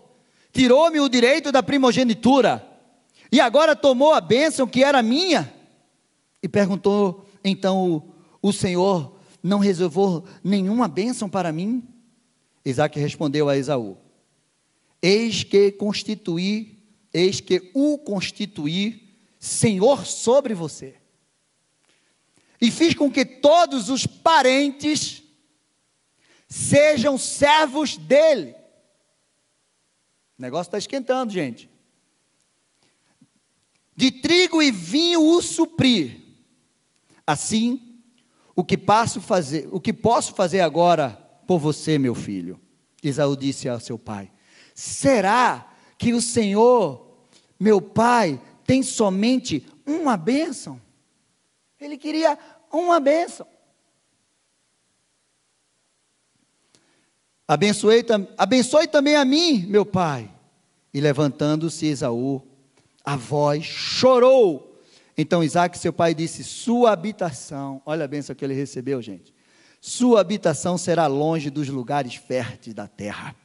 [0.56, 2.66] tirou-me o direito da primogenitura,
[3.30, 5.52] e agora tomou a bênção que era minha.
[6.42, 11.86] E perguntou então o, o Senhor: Não reservou nenhuma bênção para mim?
[12.64, 13.98] Isaac respondeu a Esaú:
[15.02, 16.78] Eis que constituí,
[17.12, 20.94] eis que o constituí Senhor sobre você.
[22.58, 25.22] E fiz com que todos os parentes
[26.48, 28.55] sejam servos dele.
[30.38, 31.70] O negócio está esquentando, gente.
[33.94, 36.20] De trigo e vinho o suprir.
[37.26, 38.00] Assim,
[38.54, 38.76] o que
[39.20, 41.10] fazer, o que posso fazer agora
[41.46, 42.60] por você, meu filho?
[43.02, 44.30] Esaú disse ao seu pai:
[44.74, 47.16] Será que o Senhor,
[47.58, 50.80] meu pai, tem somente uma bênção?
[51.80, 52.38] Ele queria
[52.72, 53.46] uma bênção.
[57.48, 58.04] Abençoe,
[58.36, 60.30] abençoe também a mim, meu pai.
[60.92, 62.42] E levantando-se Esaú,
[63.04, 64.82] a voz chorou.
[65.16, 69.34] Então Isaac, seu pai, disse: Sua habitação, olha a bênção que ele recebeu, gente.
[69.80, 73.36] Sua habitação será longe dos lugares férteis da terra,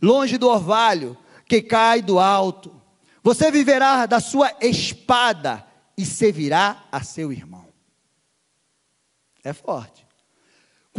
[0.00, 2.80] longe do orvalho que cai do alto.
[3.22, 7.66] Você viverá da sua espada e servirá a seu irmão.
[9.44, 10.06] É forte.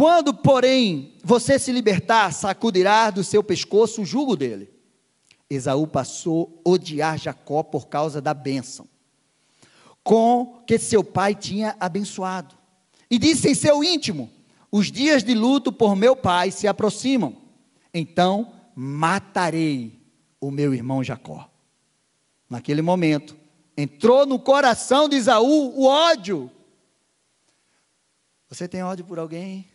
[0.02, 4.68] Quando, porém, você se libertar, sacudirá do seu pescoço o jugo dele.
[5.48, 8.88] Esaú passou a odiar Jacó por causa da bênção,
[10.04, 12.58] com que seu pai tinha abençoado.
[13.12, 14.28] E disse em seu íntimo:
[14.72, 17.38] Os dias de luto por meu pai se aproximam,
[17.94, 20.02] então matarei
[20.42, 21.48] o meu irmão Jacó.
[22.50, 23.38] Naquele momento,
[23.78, 26.50] entrou no coração de Esaú o ódio.
[28.50, 29.71] Você tem ódio por alguém?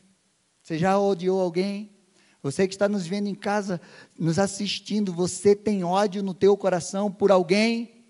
[0.67, 1.97] Você já odiou alguém?
[2.43, 3.81] Você que está nos vendo em casa,
[4.19, 8.05] nos assistindo, você tem ódio no teu coração por alguém?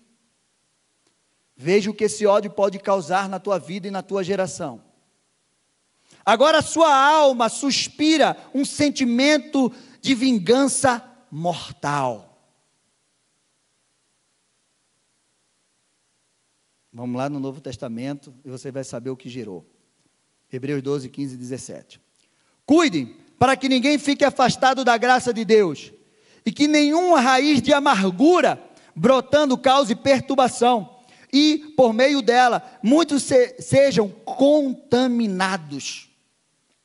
[1.55, 4.83] Veja o que esse ódio pode causar na tua vida e na tua geração.
[6.25, 12.41] Agora a sua alma suspira um sentimento de vingança mortal.
[16.91, 19.63] Vamos lá no Novo Testamento e você vai saber o que gerou.
[20.51, 22.06] Hebreus 12, 15 e 17.
[22.67, 25.93] Cuidem para que ninguém fique afastado da graça de Deus
[26.45, 28.61] e que nenhuma raiz de amargura
[28.93, 30.97] brotando cause perturbação
[31.31, 36.09] e, por meio dela, muitos se, sejam contaminados.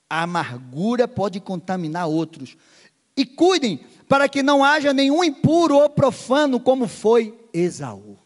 [0.08, 2.56] A amargura pode contaminar outros.
[3.16, 8.16] E cuidem para que não haja nenhum impuro ou profano, como foi Esaú,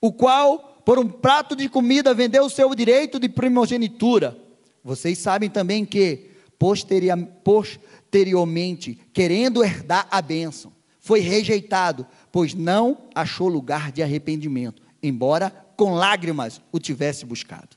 [0.00, 4.47] o qual, por um prato de comida, vendeu o seu direito de primogenitura
[4.88, 13.92] vocês sabem também que, posteriormente, querendo herdar a bênção, foi rejeitado, pois não achou lugar
[13.92, 17.76] de arrependimento, embora com lágrimas o tivesse buscado.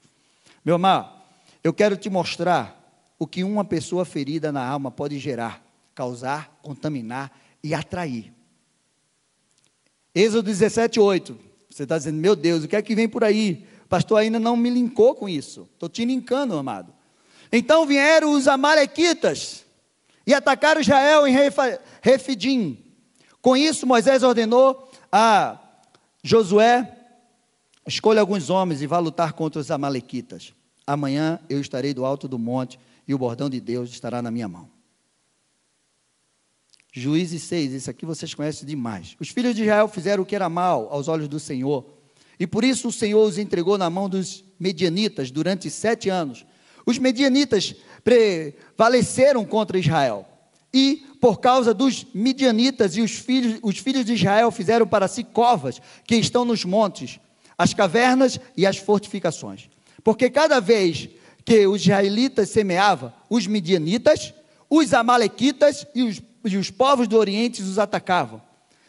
[0.63, 1.12] Meu irmão,
[1.62, 2.80] eu quero te mostrar
[3.19, 5.62] o que uma pessoa ferida na alma pode gerar,
[5.93, 7.30] causar, contaminar
[7.62, 8.32] e atrair.
[10.15, 11.38] Êxodo 17, 8.
[11.69, 13.67] Você está dizendo, meu Deus, o que é que vem por aí?
[13.89, 15.67] Pastor ainda não me linkou com isso.
[15.74, 17.00] Estou te linkando, amado.
[17.51, 19.65] Então vieram os amalequitas
[20.25, 21.35] e atacaram Israel em
[22.01, 22.77] Refidim.
[23.41, 25.59] Com isso, Moisés ordenou a
[26.23, 26.97] Josué:
[27.85, 30.53] escolha alguns homens e vá lutar contra os amalequitas.
[30.85, 34.47] Amanhã eu estarei do alto do monte e o bordão de Deus estará na minha
[34.47, 34.69] mão.
[36.93, 39.15] Juízes 6, isso aqui vocês conhecem demais.
[39.19, 41.85] Os filhos de Israel fizeram o que era mal aos olhos do Senhor,
[42.37, 46.45] e por isso o Senhor os entregou na mão dos medianitas durante sete anos,
[46.86, 50.28] os medianitas prevaleceram contra Israel.
[50.74, 55.24] E, por causa dos midianitas e os filhos, os filhos de Israel fizeram para si
[55.24, 57.20] covas que estão nos montes,
[57.58, 59.70] as cavernas e as fortificações.
[60.04, 61.10] Porque cada vez
[61.44, 64.34] que os israelitas semeavam, os midianitas,
[64.70, 68.41] os amalequitas e os, e os povos do Oriente os atacavam.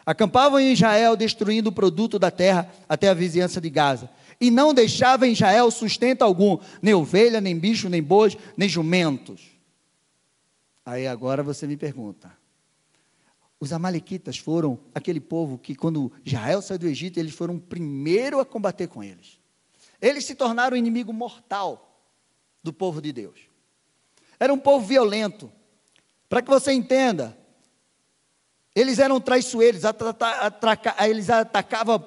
[0.06, 4.08] Acampavam em Israel, destruindo o produto da terra até a vizinhança de Gaza
[4.42, 9.52] e não deixava em Israel sustento algum, nem ovelha, nem bicho, nem bois, nem jumentos.
[10.84, 12.36] Aí agora você me pergunta:
[13.60, 18.40] os Amalequitas foram aquele povo que, quando Israel saiu do Egito, eles foram o primeiro
[18.40, 19.38] a combater com eles.
[20.00, 22.02] Eles se tornaram inimigo mortal
[22.64, 23.38] do povo de Deus.
[24.40, 25.52] Era um povo violento.
[26.28, 27.38] Para que você entenda,
[28.74, 29.82] eles eram traiçoeiros,
[31.06, 32.04] eles atacavam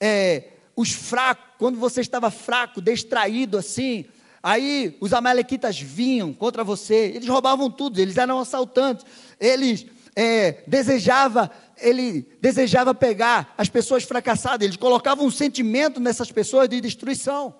[0.00, 4.04] é, os fracos, quando você estava fraco, distraído assim,
[4.40, 9.04] aí os amalequitas vinham contra você, eles roubavam tudo, eles eram assaltantes,
[9.40, 16.68] eles é, desejava, ele desejava pegar as pessoas fracassadas, eles colocavam um sentimento nessas pessoas
[16.68, 17.52] de destruição.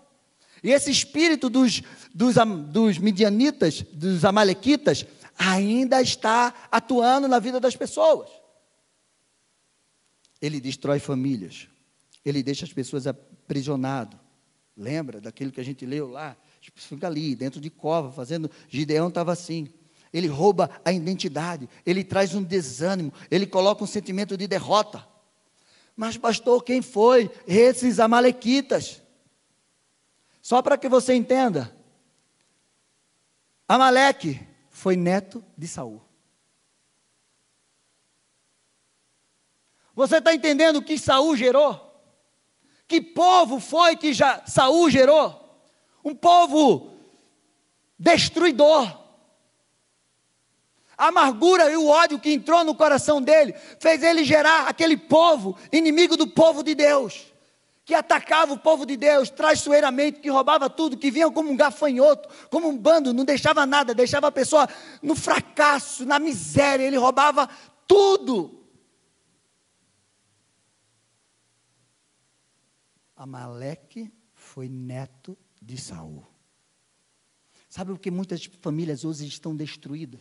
[0.62, 1.82] E esse espírito dos,
[2.14, 2.36] dos,
[2.68, 5.04] dos midianitas, dos amalequitas,
[5.36, 8.30] ainda está atuando na vida das pessoas.
[10.40, 11.66] Ele destrói famílias,
[12.24, 14.18] ele deixa as pessoas aprisionadas.
[14.76, 16.36] Lembra daquilo que a gente leu lá?
[16.74, 18.50] Fica ali, dentro de cova, fazendo.
[18.68, 19.68] Gideão estava assim.
[20.12, 25.06] Ele rouba a identidade, ele traz um desânimo, ele coloca um sentimento de derrota.
[25.94, 27.30] Mas, pastor, quem foi?
[27.46, 29.02] Esses amalequitas.
[30.40, 31.76] Só para que você entenda.
[33.66, 34.40] Amaleque
[34.70, 36.00] foi neto de Saul.
[39.94, 41.87] Você está entendendo o que Saul gerou?
[42.88, 45.38] Que povo foi que já Saul gerou?
[46.02, 46.90] Um povo
[47.98, 48.90] destruidor.
[50.96, 55.56] A amargura e o ódio que entrou no coração dele fez ele gerar aquele povo,
[55.70, 57.26] inimigo do povo de Deus,
[57.84, 62.28] que atacava o povo de Deus traiçoeiramente, que roubava tudo, que vinha como um gafanhoto,
[62.50, 64.68] como um bando, não deixava nada, deixava a pessoa
[65.00, 67.48] no fracasso, na miséria, ele roubava
[67.86, 68.57] tudo.
[73.18, 76.24] Amaleque foi neto de Saul.
[77.68, 80.20] Sabe por que muitas famílias hoje estão destruídas?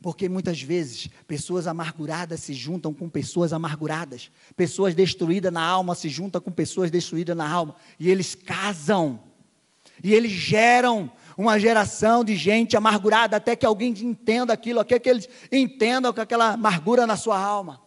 [0.00, 6.08] Porque muitas vezes pessoas amarguradas se juntam com pessoas amarguradas, pessoas destruídas na alma se
[6.08, 9.20] juntam com pessoas destruídas na alma, e eles casam,
[10.02, 15.08] e eles geram uma geração de gente amargurada, até que alguém entenda aquilo, até que
[15.08, 17.83] eles entendam com aquela amargura na sua alma.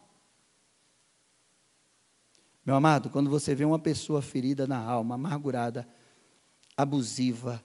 [2.67, 5.87] Meu amado, quando você vê uma pessoa ferida na alma, amargurada,
[6.75, 7.63] abusiva,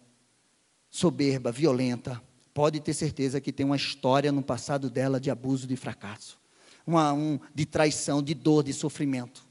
[0.88, 2.22] soberba, violenta,
[2.54, 6.40] pode ter certeza que tem uma história no passado dela de abuso, de fracasso,
[6.86, 9.44] uma, um, de traição, de dor, de sofrimento.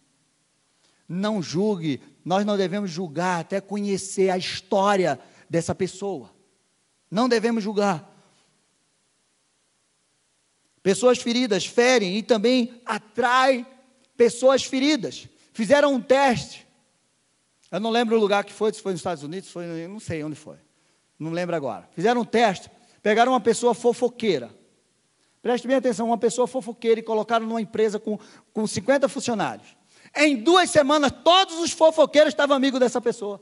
[1.06, 6.34] Não julgue, nós não devemos julgar até conhecer a história dessa pessoa.
[7.12, 8.10] Não devemos julgar.
[10.82, 13.66] Pessoas feridas ferem e também atraem
[14.16, 15.28] pessoas feridas.
[15.52, 16.68] Fizeram um teste.
[17.72, 20.24] Eu não lembro o lugar que foi, se foi nos Estados Unidos, foi, não sei
[20.24, 20.58] onde foi.
[21.18, 21.88] Não lembro agora.
[21.92, 22.70] Fizeram um teste,
[23.02, 24.54] pegaram uma pessoa fofoqueira.
[25.42, 28.20] Preste bem atenção, uma pessoa fofoqueira e colocaram numa empresa com,
[28.54, 29.76] com 50 funcionários.
[30.16, 33.42] Em duas semanas, todos os fofoqueiros estavam amigos dessa pessoa.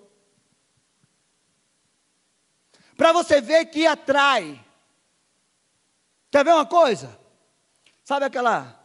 [2.96, 4.64] Para você ver que atrai.
[6.30, 7.18] Quer ver uma coisa?
[8.04, 8.78] Sabe aquela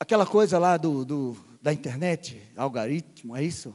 [0.00, 3.72] aquela coisa lá do, do da internet, algoritmo, é isso?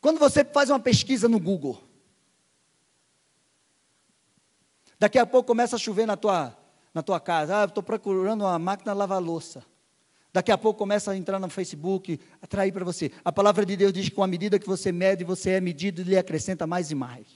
[0.00, 1.78] Quando você faz uma pesquisa no Google,
[4.98, 6.56] daqui a pouco começa a chover na tua,
[6.94, 9.62] na tua casa, ah, estou procurando uma máquina lavar louça.
[10.32, 13.12] Daqui a pouco começa a entrar no Facebook, atrair para você.
[13.24, 16.00] A palavra de Deus diz que com a medida que você mede, você é medido
[16.00, 17.26] e lhe acrescenta mais e mais.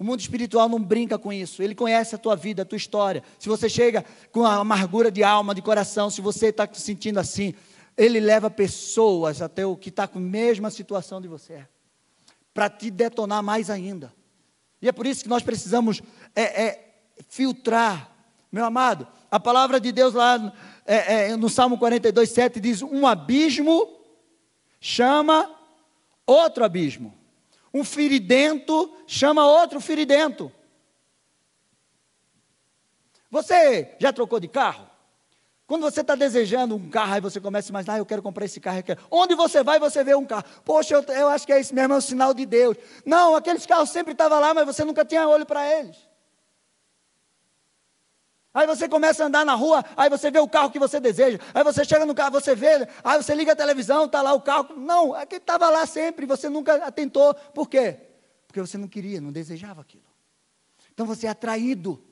[0.00, 1.62] O mundo espiritual não brinca com isso.
[1.62, 3.22] Ele conhece a tua vida, a tua história.
[3.38, 7.20] Se você chega com a amargura de alma, de coração, se você está se sentindo
[7.20, 7.52] assim,
[7.98, 11.66] ele leva pessoas até o que está com a mesma situação de você,
[12.54, 14.10] para te detonar mais ainda.
[14.80, 16.00] E é por isso que nós precisamos
[16.34, 16.94] é, é,
[17.28, 18.10] filtrar,
[18.50, 19.06] meu amado.
[19.30, 20.50] A palavra de Deus lá
[20.86, 23.86] é, é no Salmo 42, 7 diz: Um abismo
[24.80, 25.54] chama
[26.24, 27.19] outro abismo.
[27.72, 30.52] Um feridento chama outro feridento.
[33.30, 34.90] Você já trocou de carro?
[35.66, 38.44] Quando você está desejando um carro, aí você começa a imaginar, ah, eu quero comprar
[38.44, 38.82] esse carro.
[39.08, 40.42] Onde você vai, você vê um carro.
[40.64, 42.76] Poxa, eu, eu acho que é esse mesmo, é um sinal de Deus.
[43.06, 46.09] Não, aqueles carros sempre estavam lá, mas você nunca tinha olho para eles.
[48.52, 51.38] Aí você começa a andar na rua, aí você vê o carro que você deseja.
[51.54, 54.40] Aí você chega no carro, você vê, aí você liga a televisão, está lá o
[54.40, 54.74] carro.
[54.76, 57.32] Não, é que estava lá sempre, você nunca atentou.
[57.54, 57.96] Por quê?
[58.48, 60.02] Porque você não queria, não desejava aquilo.
[60.92, 62.02] Então você é atraído.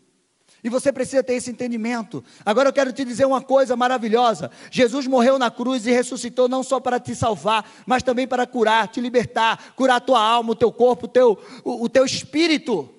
[0.63, 2.25] E você precisa ter esse entendimento.
[2.45, 6.63] Agora eu quero te dizer uma coisa maravilhosa: Jesus morreu na cruz e ressuscitou não
[6.63, 10.57] só para te salvar, mas também para curar, te libertar, curar a tua alma, o
[10.57, 12.98] teu corpo, o teu, o, o teu espírito.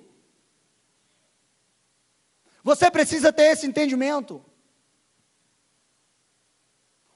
[2.64, 4.43] Você precisa ter esse entendimento.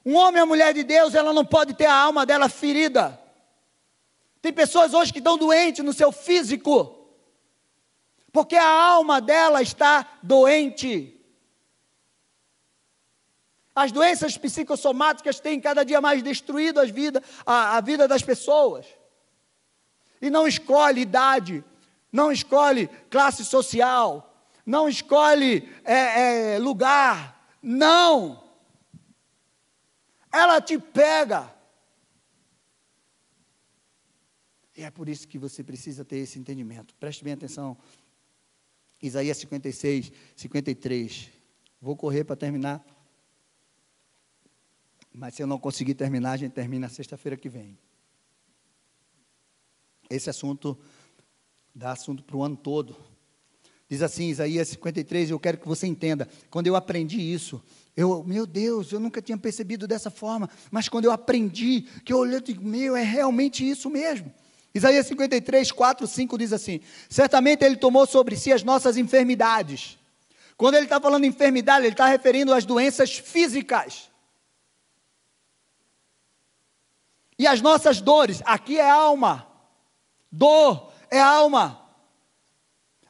[0.04, 3.20] Um homem ou mulher de Deus, ela não pode ter a alma dela ferida.
[4.42, 7.08] Tem pessoas hoje que estão doentes no seu físico,
[8.30, 11.10] porque a alma dela está doente.
[13.74, 18.86] As doenças psicossomáticas têm cada dia mais destruído as vida, a, a vida das pessoas.
[20.20, 21.64] E não escolhe idade,
[22.12, 24.33] não escolhe classe social,
[24.64, 28.42] não escolhe é, é, lugar, não.
[30.32, 31.54] Ela te pega.
[34.76, 36.94] E é por isso que você precisa ter esse entendimento.
[36.96, 37.76] Preste bem atenção.
[39.00, 41.30] Isaías 56, 53.
[41.80, 42.84] Vou correr para terminar.
[45.12, 47.78] Mas se eu não conseguir terminar, a gente termina sexta-feira que vem.
[50.10, 50.76] Esse assunto
[51.72, 52.96] dá assunto para o ano todo.
[53.88, 56.28] Diz assim, Isaías 53, eu quero que você entenda.
[56.50, 57.62] Quando eu aprendi isso,
[57.96, 62.18] eu, meu Deus, eu nunca tinha percebido dessa forma, mas quando eu aprendi, que eu
[62.18, 64.32] olhei e digo, meu, é realmente isso mesmo.
[64.74, 69.96] Isaías 53, 4, 5 diz assim: Certamente Ele tomou sobre si as nossas enfermidades.
[70.56, 74.10] Quando Ele está falando enfermidade, Ele está referindo às doenças físicas.
[77.38, 79.46] E as nossas dores, aqui é alma.
[80.30, 81.83] Dor é alma.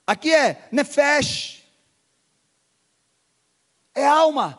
[0.06, 1.62] Aqui é nefesh.
[3.94, 4.58] É alma.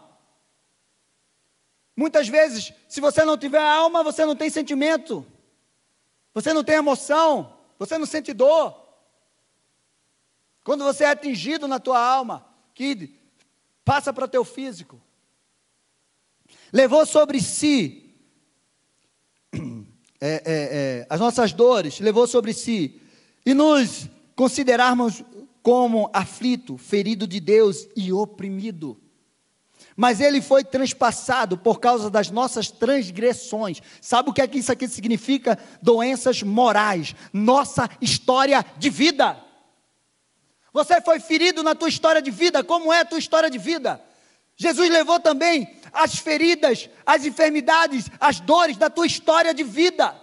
[1.95, 5.25] Muitas vezes, se você não tiver alma, você não tem sentimento.
[6.33, 8.75] Você não tem emoção, você não sente dor.
[10.63, 13.17] Quando você é atingido na tua alma, que
[13.85, 15.01] passa para teu físico.
[16.73, 18.13] Levou sobre si
[20.19, 22.99] é, é, é, as nossas dores, levou sobre si,
[23.45, 25.23] e nos considerarmos
[25.63, 28.99] como aflito, ferido de Deus e oprimido
[29.95, 33.81] mas ele foi transpassado por causa das nossas transgressões.
[34.01, 35.57] Sabe o que é que isso aqui significa?
[35.81, 39.41] Doenças morais, nossa história de vida.
[40.73, 44.01] Você foi ferido na tua história de vida, como é a tua história de vida?
[44.57, 50.13] Jesus levou também as feridas, as enfermidades, as dores da tua história de vida.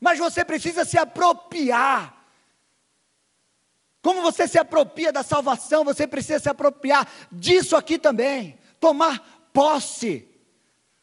[0.00, 2.16] Mas você precisa se apropriar
[4.06, 8.56] como você se apropria da salvação, você precisa se apropriar disso aqui também.
[8.78, 10.28] Tomar posse.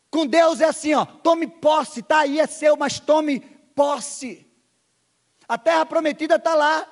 [0.09, 3.41] Com Deus é assim, ó, tome posse, tá aí é seu, mas tome
[3.75, 4.47] posse.
[5.49, 6.87] A terra prometida está lá.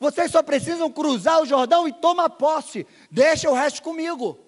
[0.00, 2.86] Vocês só precisam cruzar o Jordão e tomar posse.
[3.10, 4.43] Deixa o resto comigo.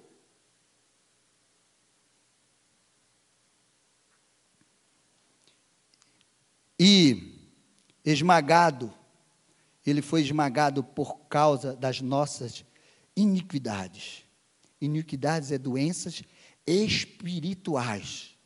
[6.79, 7.35] E
[8.05, 8.93] esmagado
[9.87, 12.64] ele foi esmagado por causa das nossas
[13.16, 14.24] iniquidades.
[14.81, 16.22] Iniquidades é doenças
[16.66, 18.37] espirituais.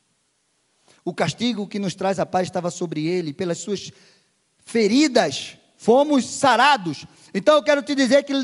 [1.03, 3.91] O castigo que nos traz a paz estava sobre ele, pelas suas
[4.59, 7.07] feridas fomos sarados.
[7.33, 8.35] Então eu quero te dizer que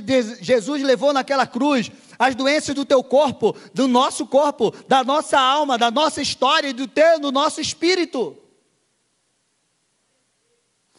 [0.40, 5.76] Jesus levou naquela cruz as doenças do teu corpo, do nosso corpo, da nossa alma,
[5.76, 8.34] da nossa história e do teu, do nosso espírito.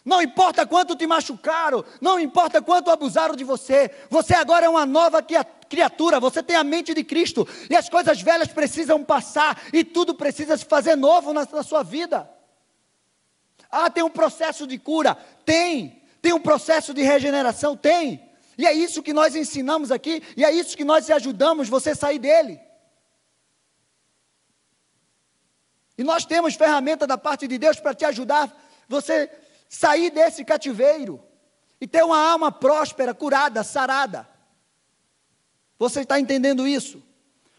[0.08, 4.86] Não importa quanto te machucaram, não importa quanto abusaram de você, você agora é uma
[4.86, 9.84] nova criatura, você tem a mente de Cristo, e as coisas velhas precisam passar, e
[9.84, 12.26] tudo precisa se fazer novo na, na sua vida.
[13.70, 15.14] Ah, tem um processo de cura?
[15.44, 16.02] Tem.
[16.22, 17.76] Tem um processo de regeneração?
[17.76, 18.32] Tem.
[18.58, 22.20] E é isso que nós ensinamos aqui, e é isso que nós ajudamos você sair
[22.20, 22.62] dele.
[25.98, 28.56] E nós temos ferramenta da parte de Deus para te ajudar
[28.88, 29.30] você
[29.70, 31.22] sair desse cativeiro
[31.80, 34.28] e ter uma alma próspera, curada, sarada.
[35.78, 37.02] Você está entendendo isso?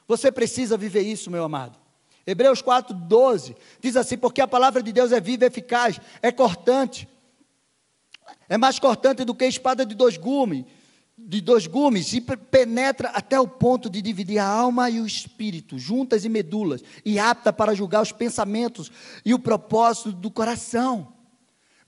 [0.06, 1.78] Você precisa viver isso, meu amado.
[2.26, 7.08] Hebreus 4, 12 diz assim: Porque a palavra de Deus é viva eficaz, é cortante,
[8.48, 10.64] é mais cortante do que a espada de dois gumes,
[11.16, 15.78] de dois gumes, e penetra até o ponto de dividir a alma e o espírito,
[15.78, 18.90] juntas e medulas, e apta para julgar os pensamentos
[19.24, 21.17] e o propósito do coração.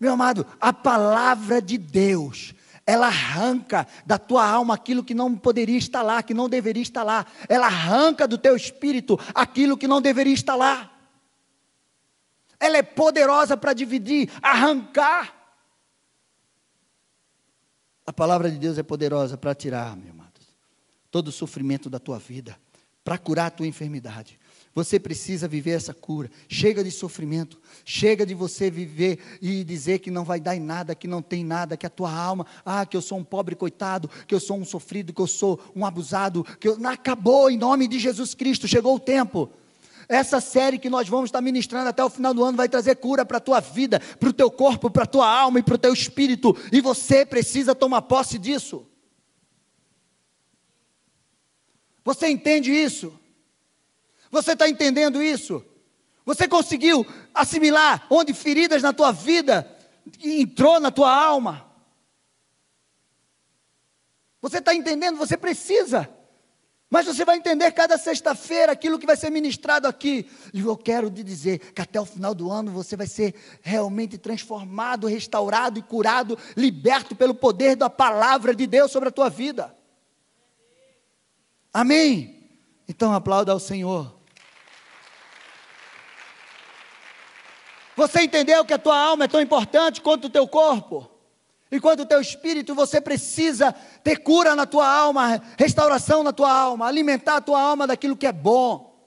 [0.01, 2.55] Meu amado, a palavra de Deus,
[2.87, 7.03] ela arranca da tua alma aquilo que não poderia estar lá, que não deveria estar
[7.03, 7.27] lá.
[7.47, 10.91] Ela arranca do teu espírito aquilo que não deveria estar lá.
[12.59, 15.37] Ela é poderosa para dividir, arrancar.
[18.07, 20.41] A palavra de Deus é poderosa para tirar, meu amado,
[21.11, 22.59] todo o sofrimento da tua vida,
[23.05, 24.40] para curar a tua enfermidade.
[24.75, 26.31] Você precisa viver essa cura.
[26.49, 27.61] Chega de sofrimento.
[27.85, 31.45] Chega de você viver e dizer que não vai dar em nada, que não tem
[31.45, 34.57] nada, que a tua alma, ah, que eu sou um pobre coitado, que eu sou
[34.57, 36.79] um sofrido, que eu sou um abusado, que eu...
[36.87, 38.69] acabou em nome de Jesus Cristo.
[38.69, 39.51] Chegou o tempo.
[40.09, 43.25] Essa série que nós vamos estar ministrando até o final do ano vai trazer cura
[43.25, 45.79] para a tua vida, para o teu corpo, para a tua alma e para o
[45.79, 46.57] teu espírito.
[46.73, 48.87] E você precisa tomar posse disso.
[52.05, 53.20] Você entende isso?
[54.31, 55.65] Você está entendendo isso?
[56.25, 57.05] Você conseguiu
[57.35, 59.77] assimilar onde feridas na tua vida
[60.23, 61.67] entrou na tua alma?
[64.41, 65.17] Você está entendendo?
[65.17, 66.09] Você precisa.
[66.89, 70.29] Mas você vai entender cada sexta-feira aquilo que vai ser ministrado aqui.
[70.53, 74.19] E eu quero te dizer que até o final do ano você vai ser realmente
[74.19, 79.73] transformado, restaurado e curado, liberto pelo poder da palavra de Deus sobre a tua vida.
[81.73, 82.49] Amém?
[82.89, 84.20] Então aplauda ao Senhor.
[88.01, 91.07] Você entendeu que a tua alma é tão importante quanto o teu corpo?
[91.71, 96.51] E quanto o teu espírito, você precisa ter cura na tua alma, restauração na tua
[96.51, 98.99] alma, alimentar a tua alma daquilo que é bom.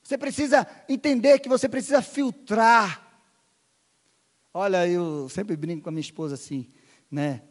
[0.00, 3.04] Você precisa entender que você precisa filtrar.
[4.54, 6.70] Olha, eu sempre brinco com a minha esposa assim,
[7.10, 7.42] né?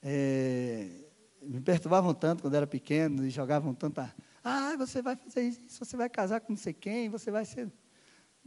[0.00, 0.86] É,
[1.42, 4.14] me perturbavam tanto quando era pequeno e jogavam tanta.
[4.44, 7.68] Ah, você vai fazer isso, você vai casar com não sei quem, você vai ser.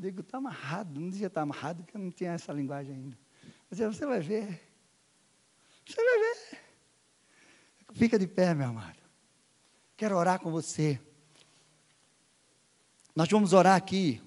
[0.01, 3.17] Digo, está amarrado, não devia estar amarrado, porque eu não tinha essa linguagem ainda.
[3.69, 4.59] Mas você vai ver.
[5.85, 6.59] Você vai ver.
[7.93, 8.99] Fica de pé, meu amado.
[9.95, 10.99] Quero orar com você.
[13.15, 14.19] Nós vamos orar aqui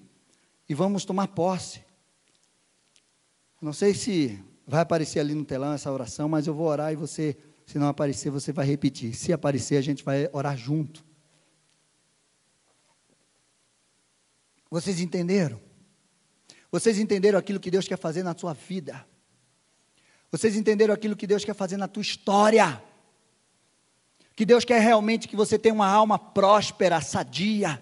[0.69, 1.83] e vamos tomar posse.
[3.61, 6.95] Não sei se vai aparecer ali no telão essa oração, mas eu vou orar e
[6.95, 9.13] você, se não aparecer, você vai repetir.
[9.13, 11.03] Se aparecer, a gente vai orar junto.
[14.69, 15.64] Vocês entenderam?
[16.75, 19.07] Vocês entenderam aquilo que Deus quer fazer na sua vida?
[20.29, 22.83] Vocês entenderam aquilo que Deus quer fazer na tua história?
[24.35, 27.81] Que Deus quer realmente que você tenha uma alma próspera, sadia.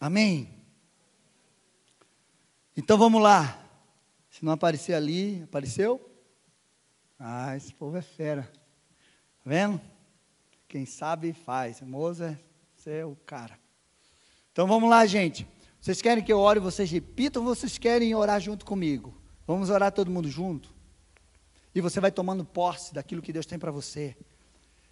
[0.00, 0.48] Amém?
[2.74, 3.62] Então vamos lá.
[4.30, 6.10] Se não aparecer ali, apareceu?
[7.18, 8.50] Ah, esse povo é fera.
[9.42, 9.78] Tá vendo?
[10.66, 11.82] Quem sabe faz.
[11.82, 12.40] Moza,
[12.74, 13.62] você é o cara.
[14.54, 15.44] Então vamos lá, gente.
[15.80, 19.12] Vocês querem que eu ore, vocês repitam ou vocês querem orar junto comigo?
[19.48, 20.72] Vamos orar todo mundo junto?
[21.74, 24.16] E você vai tomando posse daquilo que Deus tem para você.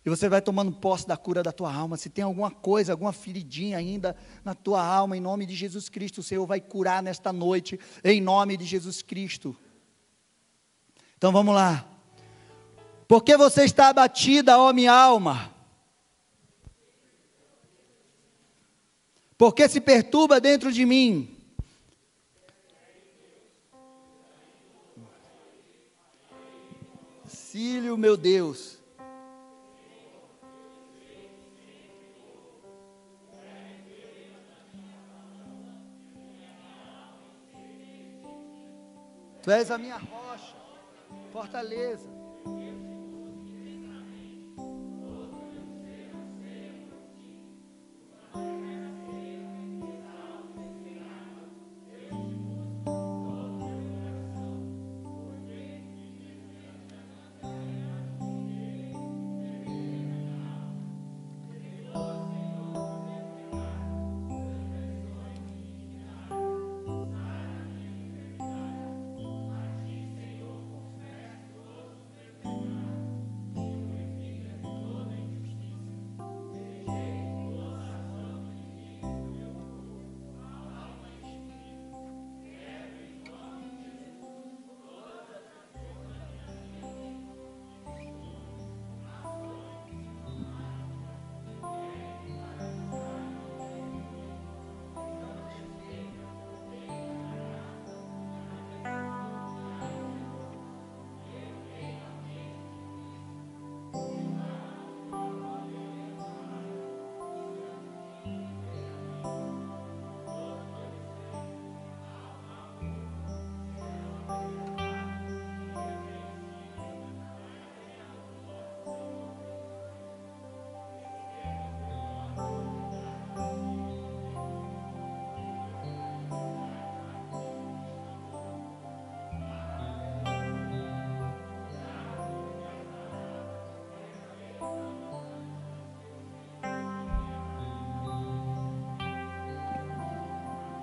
[0.04, 1.96] E você vai tomando posse da cura da tua alma.
[1.96, 6.18] Se tem alguma coisa, alguma feridinha ainda na tua alma, em nome de Jesus Cristo,
[6.18, 9.56] o Senhor vai curar nesta noite, em nome de Jesus Cristo.
[11.16, 11.88] Então vamos lá.
[13.06, 15.51] Porque você está abatida, ó minha alma?
[19.42, 21.36] Porque se perturba dentro de mim?
[27.24, 28.78] Auxílio, meu Deus.
[39.42, 40.54] Tu és a minha rocha,
[41.32, 42.08] fortaleza.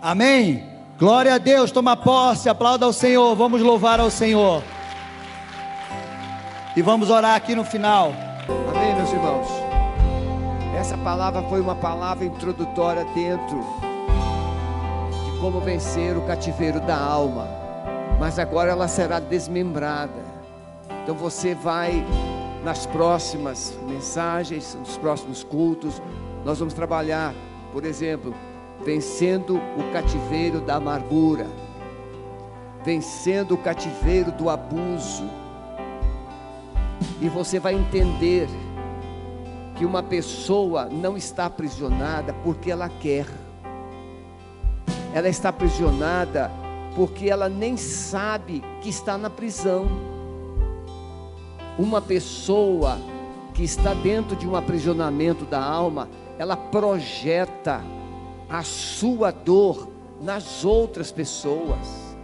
[0.10, 0.64] Amém?
[0.98, 4.64] Glória a Deus, toma posse, aplauda ao Senhor, vamos louvar ao Senhor.
[6.76, 8.12] E vamos orar aqui no final.
[8.74, 9.48] Amém, meus irmãos.
[10.76, 13.64] Essa palavra foi uma palavra introdutória dentro
[15.26, 17.48] de como vencer o cativeiro da alma.
[18.20, 20.26] Mas agora ela será desmembrada.
[21.04, 22.04] Então você vai
[22.64, 26.02] nas próximas mensagens, nos próximos cultos,
[26.44, 27.32] nós vamos trabalhar,
[27.72, 28.34] por exemplo,
[28.84, 31.48] vencendo o cativeiro da amargura,
[32.84, 35.30] vencendo o cativeiro do abuso.
[37.22, 38.48] E você vai entender
[39.76, 43.26] que uma pessoa não está aprisionada porque ela quer,
[45.14, 46.52] ela está aprisionada
[46.96, 49.88] porque ela nem sabe que está na prisão.
[51.78, 52.98] Uma pessoa
[53.54, 57.82] que está dentro de um aprisionamento da alma, ela projeta
[58.50, 59.88] a sua dor
[60.22, 62.16] nas outras pessoas.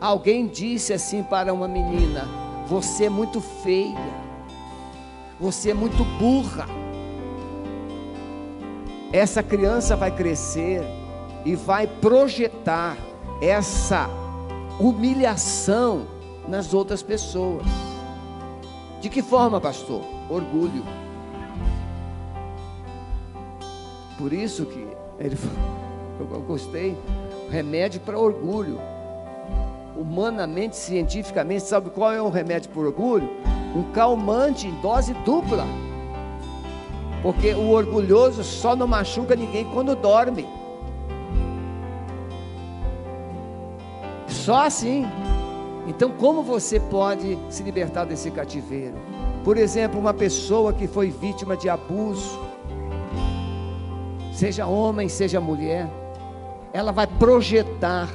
[0.00, 2.28] Alguém disse assim para uma menina:
[2.66, 3.98] Você é muito feia,
[5.40, 6.66] você é muito burra,
[9.12, 10.82] essa criança vai crescer
[11.44, 12.96] e vai projetar
[13.40, 14.08] essa
[14.78, 16.06] humilhação
[16.46, 17.66] nas outras pessoas.
[19.00, 20.02] De que forma, pastor?
[20.28, 20.84] Orgulho.
[24.18, 24.86] Por isso que
[25.18, 25.36] ele
[26.20, 26.96] eu gostei,
[27.48, 28.80] remédio para orgulho.
[29.96, 33.28] Humanamente, cientificamente, sabe qual é o remédio para orgulho?
[33.74, 35.64] Um calmante em dose dupla.
[37.22, 40.46] Porque o orgulhoso só não machuca ninguém quando dorme.
[44.26, 45.04] Só assim.
[45.86, 48.94] Então, como você pode se libertar desse cativeiro?
[49.42, 52.38] Por exemplo, uma pessoa que foi vítima de abuso,
[54.38, 55.88] seja homem, seja mulher,
[56.72, 58.08] ela vai projetar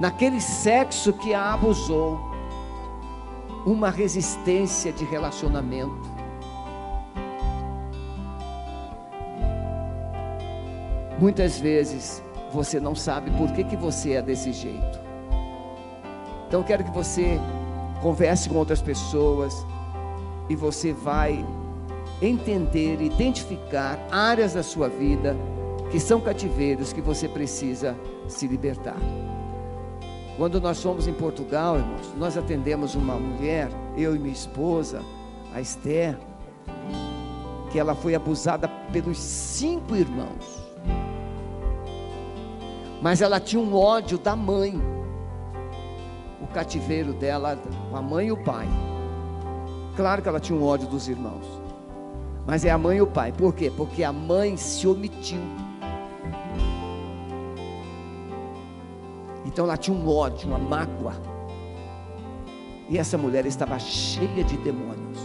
[0.00, 2.18] naquele sexo que a abusou
[3.64, 6.10] uma resistência de relacionamento.
[11.16, 12.20] Muitas vezes
[12.52, 15.00] você não sabe por que, que você é desse jeito.
[16.48, 17.38] Então eu quero que você
[18.02, 19.64] converse com outras pessoas
[20.48, 21.46] e você vai
[22.22, 25.36] entender, identificar áreas da sua vida
[25.90, 27.96] que são cativeiros que você precisa
[28.28, 28.96] se libertar.
[30.36, 35.02] Quando nós fomos em Portugal, irmãos, nós atendemos uma mulher, eu e minha esposa,
[35.54, 36.18] a Esther,
[37.70, 40.62] que ela foi abusada pelos cinco irmãos.
[43.02, 44.80] Mas ela tinha um ódio da mãe.
[46.40, 47.58] O cativeiro dela,
[47.92, 48.68] a mãe e o pai.
[49.96, 51.61] Claro que ela tinha um ódio dos irmãos.
[52.46, 53.32] Mas é a mãe e o pai.
[53.32, 53.72] Por quê?
[53.74, 55.40] Porque a mãe se omitiu.
[59.44, 61.14] Então ela tinha um ódio, uma mágoa.
[62.88, 65.18] E essa mulher estava cheia de demônios.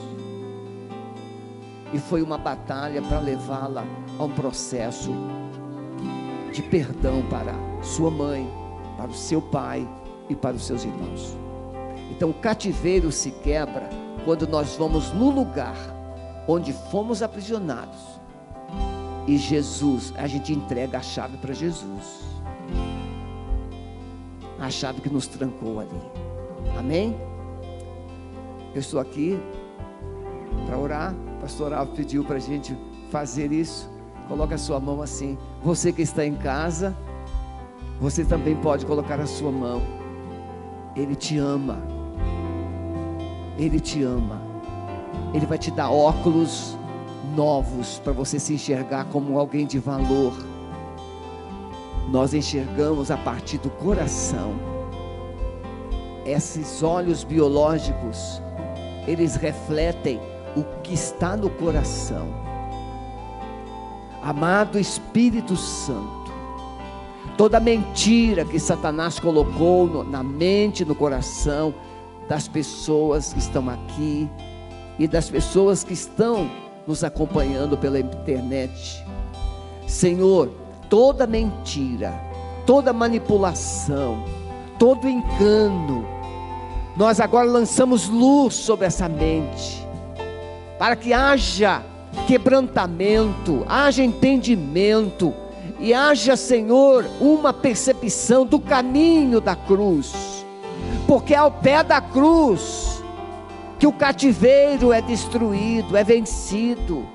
[1.93, 3.85] E foi uma batalha para levá-la
[4.19, 5.11] a um processo
[6.51, 8.49] de perdão para sua mãe,
[8.97, 9.87] para o seu pai
[10.29, 11.37] e para os seus irmãos.
[12.11, 13.89] Então o cativeiro se quebra
[14.25, 15.96] quando nós vamos no lugar
[16.47, 18.17] onde fomos aprisionados.
[19.27, 22.25] E Jesus, a gente entrega a chave para Jesus.
[24.59, 26.01] A chave que nos trancou ali.
[26.79, 27.15] Amém?
[28.73, 29.37] Eu estou aqui
[30.65, 31.13] para orar.
[31.37, 32.75] O pastor Alves pediu para a gente
[33.11, 33.89] fazer isso.
[34.29, 35.37] Coloque a sua mão assim.
[35.63, 36.95] Você que está em casa,
[37.99, 39.81] você também pode colocar a sua mão.
[40.95, 41.79] Ele te ama.
[43.57, 44.46] Ele te ama.
[45.33, 46.77] Ele vai te dar óculos
[47.35, 50.33] novos para você se enxergar como alguém de valor.
[52.09, 54.53] Nós enxergamos a partir do coração.
[56.25, 58.41] Esses olhos biológicos,
[59.05, 60.19] eles refletem
[60.55, 62.27] o que está no coração.
[64.23, 66.31] Amado Espírito Santo,
[67.37, 71.73] toda mentira que Satanás colocou no, na mente, no coração
[72.27, 74.29] das pessoas que estão aqui
[74.99, 76.49] e das pessoas que estão
[76.85, 79.03] nos acompanhando pela internet.
[79.85, 80.49] Senhor,
[80.89, 82.13] toda mentira,
[82.65, 84.23] toda manipulação,
[84.79, 86.05] todo engano,
[86.95, 89.85] nós agora lançamos luz sobre essa mente,
[90.79, 91.83] para que haja
[92.25, 95.33] quebrantamento, haja entendimento
[95.79, 100.43] e haja, Senhor, uma percepção do caminho da cruz,
[101.05, 102.86] porque ao pé da cruz
[103.79, 107.05] que o cativeiro é destruído, é vencido.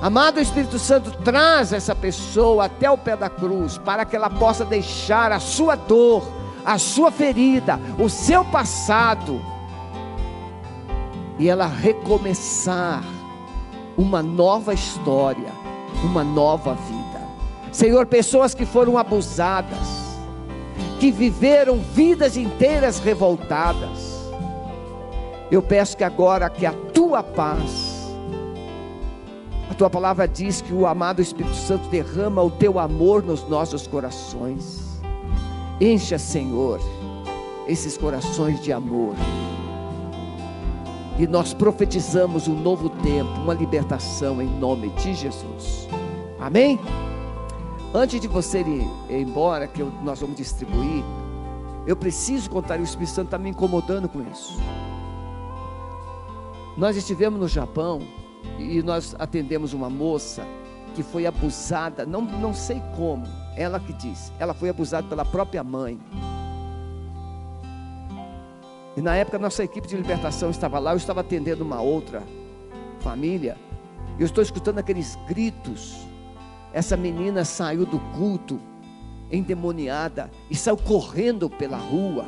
[0.00, 4.64] Amado Espírito Santo, traz essa pessoa até o pé da cruz, para que ela possa
[4.64, 6.26] deixar a sua dor,
[6.64, 9.40] a sua ferida, o seu passado,
[11.38, 13.02] e ela recomeçar
[13.96, 15.52] uma nova história,
[16.02, 17.20] uma nova vida.
[17.72, 20.16] Senhor, pessoas que foram abusadas,
[20.98, 24.09] que viveram vidas inteiras revoltadas.
[25.50, 28.14] Eu peço que agora que a tua paz,
[29.68, 33.86] a tua palavra diz que o amado Espírito Santo derrama o teu amor nos nossos
[33.86, 35.00] corações.
[35.80, 36.80] Encha, Senhor,
[37.66, 39.14] esses corações de amor.
[41.18, 45.88] E nós profetizamos um novo tempo, uma libertação em nome de Jesus.
[46.38, 46.78] Amém?
[47.92, 51.04] Antes de você ir embora, que nós vamos distribuir,
[51.86, 54.58] eu preciso contar, o Espírito Santo está me incomodando com isso.
[56.80, 58.00] Nós estivemos no Japão
[58.58, 60.46] e nós atendemos uma moça
[60.94, 65.62] que foi abusada, não, não sei como, ela que disse, ela foi abusada pela própria
[65.62, 66.00] mãe.
[68.96, 72.22] E na época nossa equipe de libertação estava lá, eu estava atendendo uma outra
[73.00, 73.58] família,
[74.18, 75.98] Eu estou escutando aqueles gritos.
[76.72, 78.58] Essa menina saiu do culto
[79.30, 82.24] endemoniada e saiu correndo pela rua.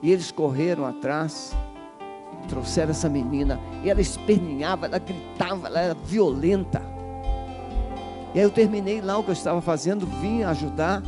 [0.00, 1.52] E eles correram atrás,
[2.46, 6.82] trouxeram essa menina, e ela esperneava, ela gritava, ela era violenta.
[8.34, 11.02] E aí eu terminei lá o que eu estava fazendo, vim ajudar,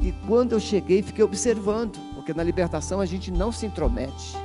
[0.00, 4.36] e quando eu cheguei, fiquei observando, porque na libertação a gente não se intromete.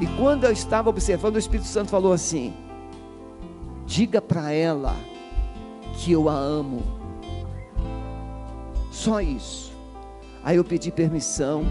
[0.00, 2.52] E quando eu estava observando, o Espírito Santo falou assim:
[3.86, 4.96] diga para ela
[5.94, 6.82] que eu a amo.
[8.90, 9.72] Só isso.
[10.44, 11.64] Aí eu pedi permissão,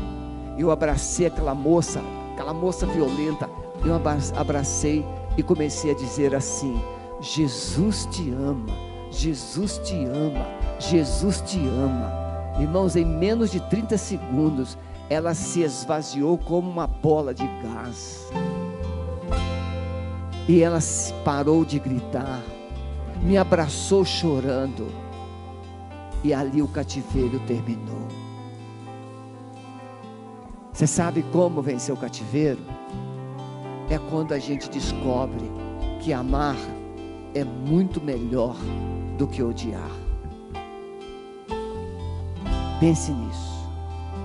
[0.57, 2.01] eu abracei aquela moça,
[2.41, 3.47] aquela moça violenta,
[3.85, 3.93] eu
[4.35, 5.05] abracei
[5.37, 6.81] e comecei a dizer assim:
[7.21, 8.73] Jesus te ama,
[9.11, 10.45] Jesus te ama,
[10.79, 12.11] Jesus te ama.
[12.59, 14.77] Irmãos, em menos de 30 segundos,
[15.09, 18.31] ela se esvaziou como uma bola de gás.
[20.47, 20.79] E ela
[21.23, 22.41] parou de gritar,
[23.21, 24.87] me abraçou chorando,
[26.23, 28.20] e ali o cativeiro terminou.
[30.73, 32.59] Você sabe como vencer o cativeiro?
[33.89, 35.51] É quando a gente descobre
[35.99, 36.55] que amar
[37.35, 38.55] é muito melhor
[39.17, 39.91] do que odiar.
[42.79, 43.69] Pense nisso.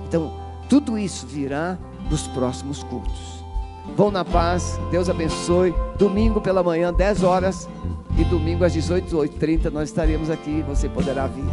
[0.07, 0.33] Então,
[0.69, 1.77] tudo isso virá
[2.09, 3.43] nos próximos cultos.
[3.95, 5.73] Vão na paz, Deus abençoe.
[5.97, 7.69] Domingo pela manhã, 10 horas.
[8.17, 10.63] E domingo às 18h30 nós estaremos aqui.
[10.67, 11.45] Você poderá vir.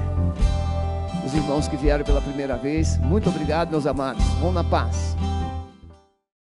[1.35, 4.23] Os irmãos que vieram pela primeira vez, muito obrigado, meus amados.
[4.41, 5.17] Vão na paz.